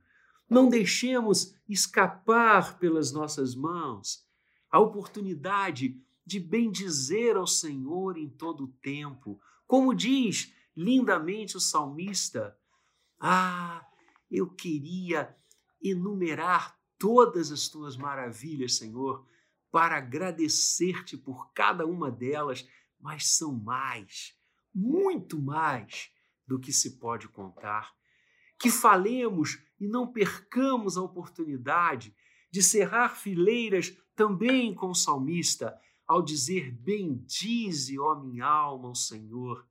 Não 0.49 0.67
deixemos 0.67 1.55
escapar 1.69 2.77
pelas 2.79 3.13
nossas 3.13 3.55
mãos 3.55 4.27
a 4.69 4.77
oportunidade 4.77 5.97
de 6.25 6.39
bendizer 6.39 7.37
ao 7.37 7.47
Senhor 7.47 8.17
em 8.17 8.27
todo 8.27 8.65
o 8.65 8.73
tempo. 8.81 9.39
Como 9.65 9.93
diz 9.93 10.53
lindamente 10.75 11.55
o 11.55 11.61
salmista. 11.61 12.57
Ah, 13.17 13.87
eu 14.29 14.49
queria 14.49 15.33
enumerar 15.81 16.77
todas 17.03 17.51
as 17.51 17.67
tuas 17.67 17.97
maravilhas, 17.97 18.77
Senhor, 18.77 19.27
para 19.69 19.97
agradecer-te 19.97 21.17
por 21.17 21.51
cada 21.51 21.85
uma 21.85 22.09
delas, 22.09 22.65
mas 22.97 23.27
são 23.27 23.53
mais, 23.53 24.33
muito 24.73 25.37
mais 25.37 26.09
do 26.47 26.57
que 26.57 26.71
se 26.71 26.97
pode 26.99 27.27
contar. 27.27 27.93
Que 28.57 28.71
falemos 28.71 29.61
e 29.77 29.85
não 29.85 30.13
percamos 30.13 30.95
a 30.95 31.01
oportunidade 31.01 32.15
de 32.49 32.63
cerrar 32.63 33.17
fileiras 33.17 33.93
também 34.15 34.73
com 34.73 34.91
o 34.91 34.95
salmista, 34.95 35.77
ao 36.07 36.21
dizer: 36.21 36.71
Bendize, 36.71 37.99
ó 37.99 38.15
minha 38.15 38.45
alma, 38.45 38.89
o 38.89 38.95
Senhor, 38.95 39.67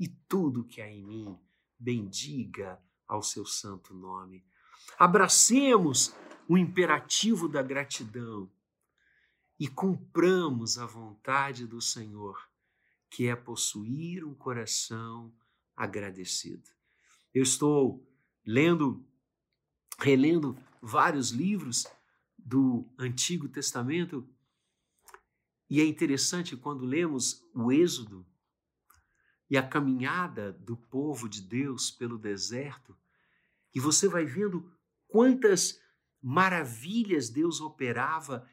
e 0.00 0.08
tudo 0.08 0.64
que 0.64 0.82
há 0.82 0.90
em 0.90 1.04
mim, 1.04 1.38
bendiga 1.78 2.82
ao 3.06 3.22
seu 3.22 3.46
santo 3.46 3.94
nome. 3.94 4.44
Abracemos 4.98 6.12
o 6.48 6.58
imperativo 6.58 7.48
da 7.48 7.62
gratidão 7.62 8.50
e 9.58 9.68
cumpramos 9.68 10.78
a 10.78 10.86
vontade 10.86 11.66
do 11.66 11.80
Senhor, 11.80 12.48
que 13.08 13.26
é 13.26 13.36
possuir 13.36 14.24
um 14.24 14.34
coração 14.34 15.32
agradecido. 15.76 16.68
Eu 17.32 17.42
estou 17.42 18.04
lendo, 18.44 19.04
relendo 19.98 20.58
vários 20.80 21.30
livros 21.30 21.86
do 22.36 22.84
Antigo 22.98 23.48
Testamento 23.48 24.28
e 25.70 25.80
é 25.80 25.86
interessante 25.86 26.56
quando 26.56 26.84
lemos 26.84 27.42
o 27.54 27.72
Êxodo 27.72 28.26
e 29.48 29.56
a 29.56 29.66
caminhada 29.66 30.52
do 30.52 30.76
povo 30.76 31.28
de 31.28 31.40
Deus 31.40 31.90
pelo 31.90 32.18
deserto, 32.18 32.96
e 33.74 33.80
você 33.80 34.08
vai 34.08 34.24
vendo 34.24 34.70
quantas 35.08 35.80
maravilhas 36.22 37.28
Deus 37.28 37.60
operava, 37.60 38.48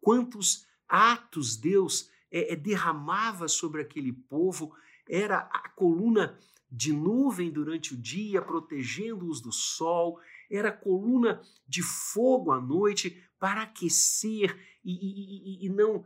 quantos 0.00 0.66
atos 0.88 1.56
Deus 1.56 2.10
é, 2.30 2.52
é, 2.52 2.56
derramava 2.56 3.48
sobre 3.48 3.80
aquele 3.80 4.12
povo, 4.12 4.74
era 5.08 5.38
a 5.38 5.68
coluna 5.70 6.38
de 6.70 6.92
nuvem 6.92 7.50
durante 7.50 7.94
o 7.94 7.96
dia, 7.96 8.42
protegendo-os 8.42 9.40
do 9.40 9.52
sol, 9.52 10.20
era 10.50 10.68
a 10.68 10.76
coluna 10.76 11.40
de 11.66 11.82
fogo 11.82 12.52
à 12.52 12.60
noite 12.60 13.22
para 13.38 13.62
aquecer 13.62 14.56
e, 14.84 15.62
e, 15.62 15.66
e 15.66 15.68
não 15.68 16.04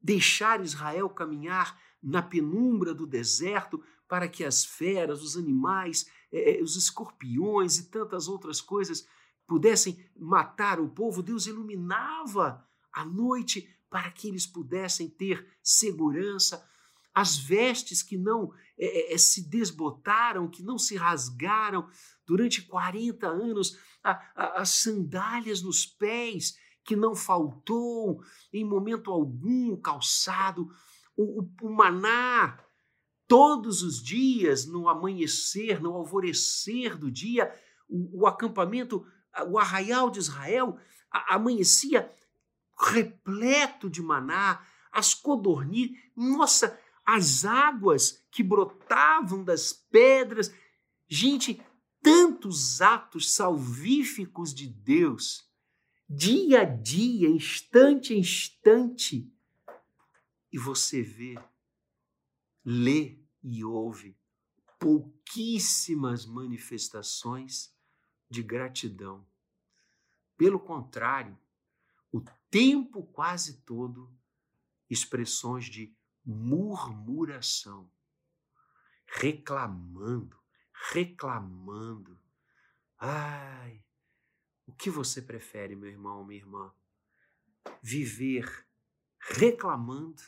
deixar 0.00 0.62
Israel 0.62 1.08
caminhar 1.08 1.80
na 2.02 2.22
penumbra 2.22 2.94
do 2.94 3.06
deserto 3.06 3.82
para 4.06 4.28
que 4.28 4.44
as 4.44 4.64
feras, 4.64 5.22
os 5.22 5.36
animais, 5.36 6.06
eh, 6.30 6.60
os 6.62 6.76
escorpiões 6.76 7.78
e 7.78 7.90
tantas 7.90 8.28
outras 8.28 8.60
coisas 8.60 9.08
pudessem 9.46 9.98
matar 10.16 10.80
o 10.80 10.88
povo, 10.88 11.22
Deus 11.22 11.46
iluminava 11.46 12.66
a 12.92 13.04
noite 13.04 13.68
para 13.90 14.10
que 14.10 14.28
eles 14.28 14.46
pudessem 14.46 15.08
ter 15.08 15.46
segurança. 15.62 16.66
As 17.14 17.36
vestes 17.36 18.02
que 18.02 18.16
não 18.16 18.52
é, 18.76 19.14
é, 19.14 19.18
se 19.18 19.48
desbotaram, 19.48 20.48
que 20.48 20.62
não 20.62 20.78
se 20.78 20.96
rasgaram 20.96 21.88
durante 22.26 22.62
40 22.62 23.26
anos, 23.26 23.78
a, 24.02 24.10
a, 24.34 24.62
as 24.62 24.70
sandálias 24.70 25.62
nos 25.62 25.86
pés, 25.86 26.58
que 26.84 26.96
não 26.96 27.14
faltou 27.14 28.22
em 28.52 28.64
momento 28.64 29.10
algum 29.10 29.72
o 29.72 29.80
calçado, 29.80 30.68
o, 31.16 31.42
o, 31.42 31.50
o 31.62 31.70
maná, 31.70 32.58
todos 33.26 33.82
os 33.82 34.02
dias, 34.02 34.66
no 34.66 34.88
amanhecer, 34.88 35.80
no 35.80 35.94
alvorecer 35.94 36.98
do 36.98 37.10
dia, 37.10 37.52
o, 37.88 38.22
o 38.22 38.26
acampamento 38.26 39.06
o 39.48 39.58
arraial 39.58 40.10
de 40.10 40.18
Israel 40.18 40.78
amanhecia 41.10 42.12
repleto 42.78 43.88
de 43.88 44.02
maná, 44.02 44.66
as 44.90 45.14
codornizes, 45.14 45.96
nossa, 46.16 46.78
as 47.04 47.44
águas 47.44 48.24
que 48.30 48.42
brotavam 48.42 49.44
das 49.44 49.72
pedras. 49.72 50.52
Gente, 51.08 51.62
tantos 52.02 52.80
atos 52.80 53.32
salvíficos 53.32 54.54
de 54.54 54.66
Deus, 54.66 55.48
dia 56.08 56.62
a 56.62 56.64
dia, 56.64 57.28
instante 57.28 58.12
a 58.12 58.16
instante. 58.16 59.30
E 60.52 60.58
você 60.58 61.02
vê, 61.02 61.36
lê 62.64 63.18
e 63.42 63.64
ouve 63.64 64.16
pouquíssimas 64.78 66.26
manifestações 66.26 67.73
de 68.34 68.42
gratidão. 68.42 69.26
Pelo 70.36 70.58
contrário, 70.58 71.38
o 72.12 72.20
tempo 72.50 73.04
quase 73.04 73.62
todo, 73.62 74.12
expressões 74.90 75.66
de 75.66 75.96
murmuração, 76.24 77.90
reclamando, 79.06 80.36
reclamando. 80.90 82.18
Ai, 82.98 83.84
o 84.66 84.72
que 84.72 84.90
você 84.90 85.22
prefere, 85.22 85.76
meu 85.76 85.88
irmão, 85.88 86.24
minha 86.24 86.40
irmã? 86.40 86.74
Viver 87.80 88.66
reclamando, 89.20 90.22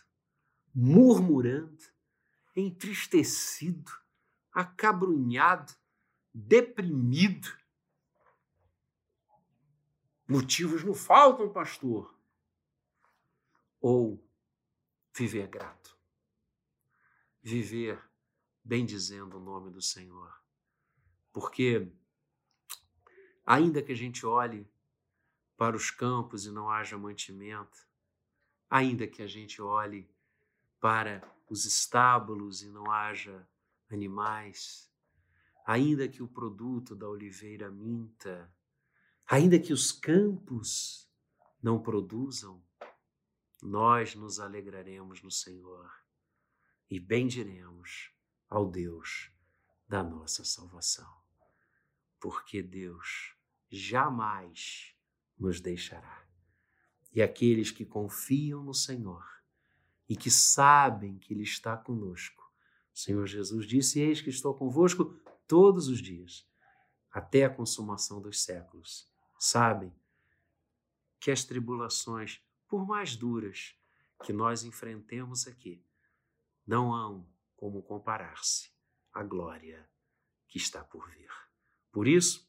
murmurando, 0.74 1.82
entristecido, 2.54 3.90
acabrunhado, 4.52 5.74
deprimido, 6.32 7.48
Motivos 10.28 10.82
não 10.82 10.94
faltam, 10.94 11.52
pastor. 11.52 12.14
Ou 13.80 14.22
viver 15.14 15.46
grato. 15.46 15.96
Viver 17.42 18.02
bendizendo 18.64 19.36
o 19.36 19.40
nome 19.40 19.70
do 19.70 19.80
Senhor. 19.80 20.42
Porque, 21.32 21.92
ainda 23.44 23.82
que 23.82 23.92
a 23.92 23.96
gente 23.96 24.26
olhe 24.26 24.68
para 25.56 25.76
os 25.76 25.90
campos 25.90 26.44
e 26.44 26.50
não 26.50 26.68
haja 26.68 26.98
mantimento, 26.98 27.86
ainda 28.68 29.06
que 29.06 29.22
a 29.22 29.26
gente 29.26 29.62
olhe 29.62 30.10
para 30.80 31.22
os 31.48 31.64
estábulos 31.64 32.62
e 32.62 32.68
não 32.68 32.90
haja 32.90 33.48
animais, 33.90 34.90
ainda 35.64 36.08
que 36.08 36.22
o 36.22 36.28
produto 36.28 36.94
da 36.96 37.08
oliveira 37.08 37.70
minta, 37.70 38.52
Ainda 39.28 39.58
que 39.58 39.72
os 39.72 39.90
campos 39.90 41.10
não 41.60 41.82
produzam, 41.82 42.62
nós 43.60 44.14
nos 44.14 44.38
alegraremos 44.38 45.20
no 45.20 45.32
Senhor 45.32 45.90
e 46.88 47.00
bendiremos 47.00 48.12
ao 48.48 48.70
Deus 48.70 49.32
da 49.88 50.00
nossa 50.00 50.44
salvação. 50.44 51.12
Porque 52.20 52.62
Deus 52.62 53.36
jamais 53.68 54.94
nos 55.36 55.60
deixará. 55.60 56.24
E 57.12 57.20
aqueles 57.20 57.72
que 57.72 57.84
confiam 57.84 58.62
no 58.62 58.74
Senhor 58.74 59.24
e 60.08 60.14
que 60.14 60.30
sabem 60.30 61.18
que 61.18 61.34
Ele 61.34 61.42
está 61.42 61.76
conosco, 61.76 62.44
o 62.94 62.96
Senhor 62.96 63.26
Jesus 63.26 63.66
disse: 63.66 63.98
Eis 63.98 64.20
que 64.20 64.30
estou 64.30 64.54
convosco 64.54 65.04
todos 65.48 65.88
os 65.88 66.00
dias, 66.00 66.48
até 67.10 67.44
a 67.44 67.50
consumação 67.50 68.20
dos 68.20 68.40
séculos 68.44 69.15
sabem 69.38 69.92
que 71.20 71.30
as 71.30 71.44
tribulações, 71.44 72.40
por 72.68 72.86
mais 72.86 73.16
duras 73.16 73.76
que 74.24 74.32
nós 74.32 74.64
enfrentemos 74.64 75.46
aqui, 75.46 75.84
não 76.66 76.92
hão 76.92 77.26
como 77.56 77.82
comparar-se 77.82 78.70
à 79.12 79.22
glória 79.22 79.88
que 80.48 80.58
está 80.58 80.82
por 80.82 81.08
vir. 81.10 81.30
Por 81.92 82.06
isso, 82.06 82.48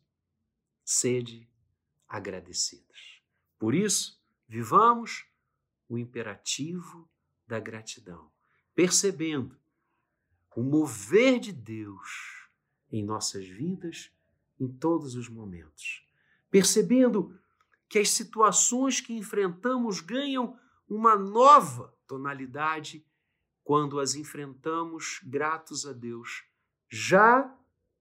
sede 0.84 1.50
agradecidos. 2.08 3.22
Por 3.60 3.74
isso, 3.74 4.22
vivamos 4.48 5.26
o 5.90 5.98
imperativo 5.98 7.10
da 7.46 7.60
gratidão, 7.60 8.32
percebendo 8.76 9.58
o 10.56 10.64
mover 10.64 11.40
de 11.40 11.52
Deus 11.52 12.50
em 12.92 13.04
nossas 13.04 13.48
vidas 13.48 14.12
em 14.60 14.68
todos 14.68 15.16
os 15.16 15.30
momentos 15.30 16.07
percebendo 16.50 17.38
que 17.90 18.00
as 18.00 18.10
situações 18.10 19.00
que 19.00 19.14
enfrentamos 19.14 20.02
ganham 20.02 20.58
uma 20.88 21.16
nova 21.16 21.94
tonalidade 22.06 23.06
quando 23.64 24.00
as 24.00 24.16
enfrentamos 24.16 25.20
gratos 25.24 25.86
a 25.86 25.92
Deus, 25.92 26.46
já 26.90 27.54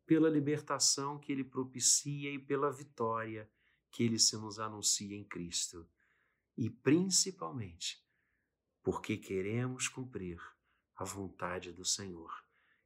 pela 0.07 0.31
libertação 0.31 1.19
que 1.19 1.33
Ele 1.33 1.43
propicia 1.43 2.31
e 2.31 2.39
pela 2.39 2.71
vitória 2.71 3.51
que 3.91 4.05
Ele 4.05 4.19
se 4.19 4.37
nos 4.37 4.61
anuncia 4.61 5.17
em 5.17 5.25
Cristo. 5.25 5.89
E 6.57 6.71
principalmente 6.71 8.05
porque 8.83 9.17
queremos 9.17 9.89
cumprir 9.89 10.41
a 10.95 11.03
vontade 11.03 11.73
do 11.73 11.85
Senhor, 11.85 12.33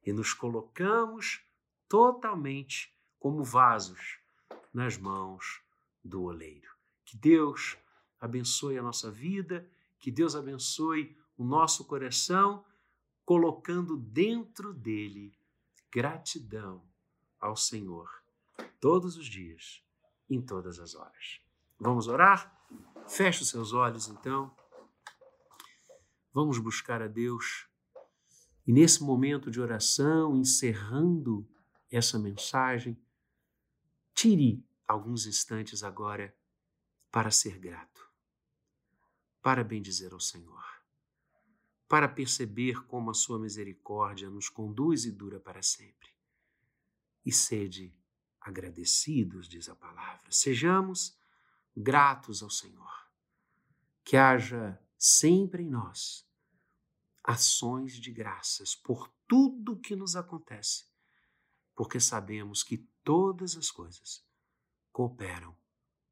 e 0.03 0.11
nos 0.11 0.33
colocamos 0.33 1.45
totalmente 1.87 2.97
como 3.19 3.43
vasos 3.43 4.20
nas 4.73 4.97
mãos 4.97 5.61
do 6.03 6.23
oleiro. 6.23 6.69
Que 7.05 7.17
Deus 7.17 7.77
abençoe 8.19 8.77
a 8.77 8.83
nossa 8.83 9.11
vida, 9.11 9.69
que 9.99 10.11
Deus 10.11 10.35
abençoe 10.35 11.15
o 11.37 11.43
nosso 11.43 11.85
coração, 11.85 12.63
colocando 13.25 13.97
dentro 13.97 14.73
dele 14.73 15.33
gratidão 15.91 16.81
ao 17.39 17.55
Senhor 17.55 18.21
todos 18.79 19.17
os 19.17 19.25
dias, 19.25 19.83
em 20.29 20.41
todas 20.41 20.79
as 20.79 20.95
horas. 20.95 21.41
Vamos 21.79 22.07
orar? 22.07 22.55
Feche 23.07 23.43
os 23.43 23.49
seus 23.49 23.73
olhos 23.73 24.07
então. 24.07 24.55
Vamos 26.33 26.57
buscar 26.59 27.01
a 27.01 27.07
Deus. 27.07 27.67
E 28.65 28.71
nesse 28.71 29.03
momento 29.03 29.51
de 29.51 29.59
oração, 29.59 30.35
encerrando 30.37 31.47
essa 31.91 32.17
mensagem, 32.17 32.97
tire 34.13 34.65
alguns 34.87 35.25
instantes 35.25 35.83
agora 35.83 36.35
para 37.11 37.31
ser 37.31 37.57
grato, 37.59 38.09
para 39.41 39.63
bendizer 39.63 40.13
ao 40.13 40.19
Senhor, 40.19 40.63
para 41.87 42.07
perceber 42.07 42.85
como 42.85 43.11
a 43.11 43.13
sua 43.13 43.39
misericórdia 43.39 44.29
nos 44.29 44.49
conduz 44.49 45.05
e 45.05 45.11
dura 45.11 45.39
para 45.39 45.61
sempre. 45.61 46.09
E 47.25 47.31
sede 47.31 47.93
agradecidos, 48.39 49.47
diz 49.47 49.69
a 49.69 49.75
palavra. 49.75 50.31
Sejamos 50.31 51.17
gratos 51.75 52.41
ao 52.41 52.49
Senhor. 52.49 52.91
Que 54.03 54.17
haja 54.17 54.81
sempre 54.97 55.63
em 55.63 55.69
nós 55.69 56.27
ações 57.23 57.93
de 57.93 58.11
graças 58.11 58.75
por 58.75 59.13
tudo 59.27 59.79
que 59.79 59.95
nos 59.95 60.15
acontece, 60.15 60.85
porque 61.75 61.99
sabemos 61.99 62.63
que 62.63 62.89
todas 63.03 63.55
as 63.55 63.71
coisas 63.71 64.25
cooperam 64.91 65.55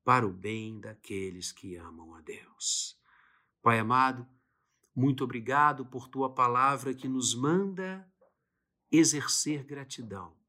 para 0.03 0.25
o 0.25 0.31
bem 0.31 0.79
daqueles 0.79 1.51
que 1.51 1.75
amam 1.75 2.15
a 2.15 2.21
Deus. 2.21 2.99
Pai 3.61 3.79
amado, 3.79 4.27
muito 4.95 5.23
obrigado 5.23 5.85
por 5.85 6.07
tua 6.07 6.33
palavra 6.33 6.93
que 6.93 7.07
nos 7.07 7.35
manda 7.35 8.09
exercer 8.91 9.63
gratidão 9.63 10.39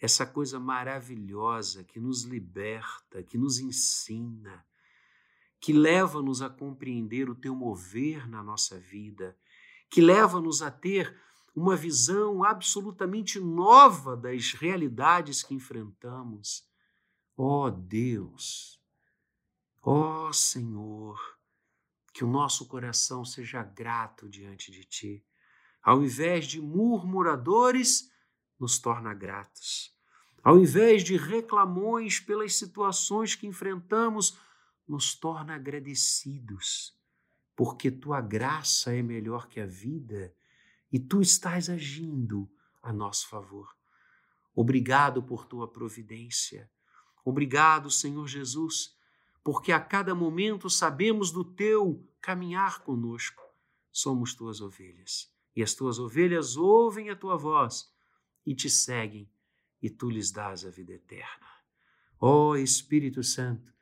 essa 0.00 0.24
coisa 0.24 0.58
maravilhosa 0.58 1.84
que 1.84 2.00
nos 2.00 2.22
liberta, 2.22 3.22
que 3.22 3.36
nos 3.36 3.58
ensina, 3.58 4.64
que 5.60 5.74
leva-nos 5.74 6.40
a 6.40 6.48
compreender 6.48 7.28
o 7.28 7.34
teu 7.34 7.54
mover 7.54 8.26
na 8.26 8.42
nossa 8.42 8.80
vida, 8.80 9.36
que 9.90 10.00
leva-nos 10.00 10.62
a 10.62 10.70
ter 10.70 11.14
uma 11.54 11.76
visão 11.76 12.44
absolutamente 12.44 13.40
nova 13.40 14.16
das 14.16 14.52
realidades 14.52 15.42
que 15.42 15.54
enfrentamos. 15.54 16.64
Ó 17.36 17.66
oh 17.66 17.70
Deus, 17.70 18.80
ó 19.82 20.28
oh 20.28 20.32
Senhor, 20.32 21.18
que 22.12 22.24
o 22.24 22.28
nosso 22.28 22.66
coração 22.66 23.24
seja 23.24 23.62
grato 23.62 24.28
diante 24.28 24.70
de 24.70 24.84
Ti. 24.84 25.24
Ao 25.82 26.02
invés 26.02 26.46
de 26.46 26.60
murmuradores, 26.60 28.10
nos 28.58 28.78
torna 28.78 29.14
gratos. 29.14 29.96
Ao 30.42 30.58
invés 30.58 31.02
de 31.02 31.16
reclamões 31.16 32.20
pelas 32.20 32.54
situações 32.54 33.34
que 33.34 33.46
enfrentamos, 33.46 34.38
nos 34.86 35.14
torna 35.14 35.54
agradecidos, 35.54 36.98
porque 37.54 37.90
tua 37.90 38.20
graça 38.20 38.94
é 38.94 39.02
melhor 39.02 39.48
que 39.48 39.60
a 39.60 39.66
vida 39.66 40.34
e 40.92 40.98
tu 40.98 41.20
estás 41.20 41.68
agindo 41.68 42.50
a 42.82 42.92
nosso 42.92 43.28
favor. 43.28 43.68
Obrigado 44.54 45.22
por 45.22 45.46
tua 45.46 45.70
providência. 45.70 46.70
Obrigado, 47.24 47.90
Senhor 47.90 48.26
Jesus, 48.26 48.96
porque 49.44 49.72
a 49.72 49.80
cada 49.80 50.14
momento 50.14 50.68
sabemos 50.68 51.30
do 51.30 51.44
teu 51.44 52.06
caminhar 52.20 52.80
conosco. 52.80 53.42
Somos 53.92 54.34
tuas 54.34 54.60
ovelhas 54.60 55.32
e 55.54 55.62
as 55.62 55.74
tuas 55.74 55.98
ovelhas 55.98 56.56
ouvem 56.56 57.10
a 57.10 57.16
tua 57.16 57.36
voz 57.36 57.92
e 58.46 58.54
te 58.54 58.70
seguem, 58.70 59.30
e 59.82 59.88
tu 59.90 60.08
lhes 60.10 60.30
dás 60.30 60.64
a 60.64 60.70
vida 60.70 60.92
eterna. 60.92 61.46
Ó 62.18 62.50
oh, 62.50 62.56
Espírito 62.56 63.22
Santo, 63.22 63.72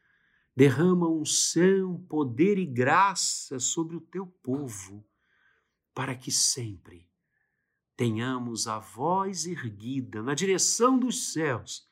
derrama 0.54 1.08
unção, 1.08 2.04
poder 2.08 2.58
e 2.58 2.66
graça 2.66 3.58
sobre 3.58 3.96
o 3.96 4.00
teu 4.00 4.26
povo, 4.26 5.07
para 5.98 6.14
que 6.14 6.30
sempre 6.30 7.10
tenhamos 7.96 8.68
a 8.68 8.78
voz 8.78 9.46
erguida 9.46 10.22
na 10.22 10.32
direção 10.32 10.96
dos 10.96 11.32
céus 11.32 11.88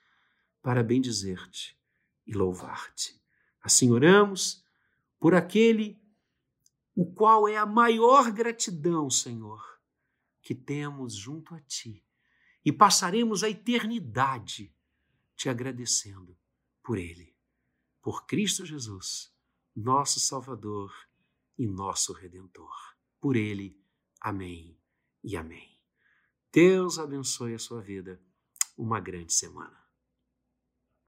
para 0.63 0.81
bendizer-te 0.81 1.77
e 2.25 2.33
louvar-te. 2.33 3.21
Assim 3.61 3.91
oramos 3.91 4.65
por 5.19 5.35
aquele 5.35 6.01
o 6.95 7.05
qual 7.05 7.49
é 7.49 7.57
a 7.57 7.67
maior 7.67 8.31
gratidão, 8.31 9.11
Senhor, 9.11 9.61
que 10.41 10.55
temos 10.55 11.17
junto 11.17 11.53
a 11.53 11.61
ti 11.63 12.07
e 12.65 12.73
passaremos 12.73 13.43
a 13.43 13.51
eternidade 13.51 14.73
te 15.35 15.49
agradecendo 15.49 16.39
por 16.81 16.97
Ele, 16.97 17.35
por 18.01 18.25
Cristo 18.25 18.65
Jesus, 18.65 19.35
nosso 19.75 20.21
Salvador 20.21 20.95
e 21.59 21.67
nosso 21.67 22.13
Redentor. 22.13 22.95
Por 23.21 23.35
Ele, 23.35 23.85
amém 24.21 24.79
e 25.23 25.37
amém. 25.37 25.79
Deus 26.53 26.99
abençoe 26.99 27.55
a 27.55 27.59
sua 27.59 27.81
vida. 27.81 28.21
Uma 28.77 29.01
grande 29.01 29.33
semana. 29.33 29.86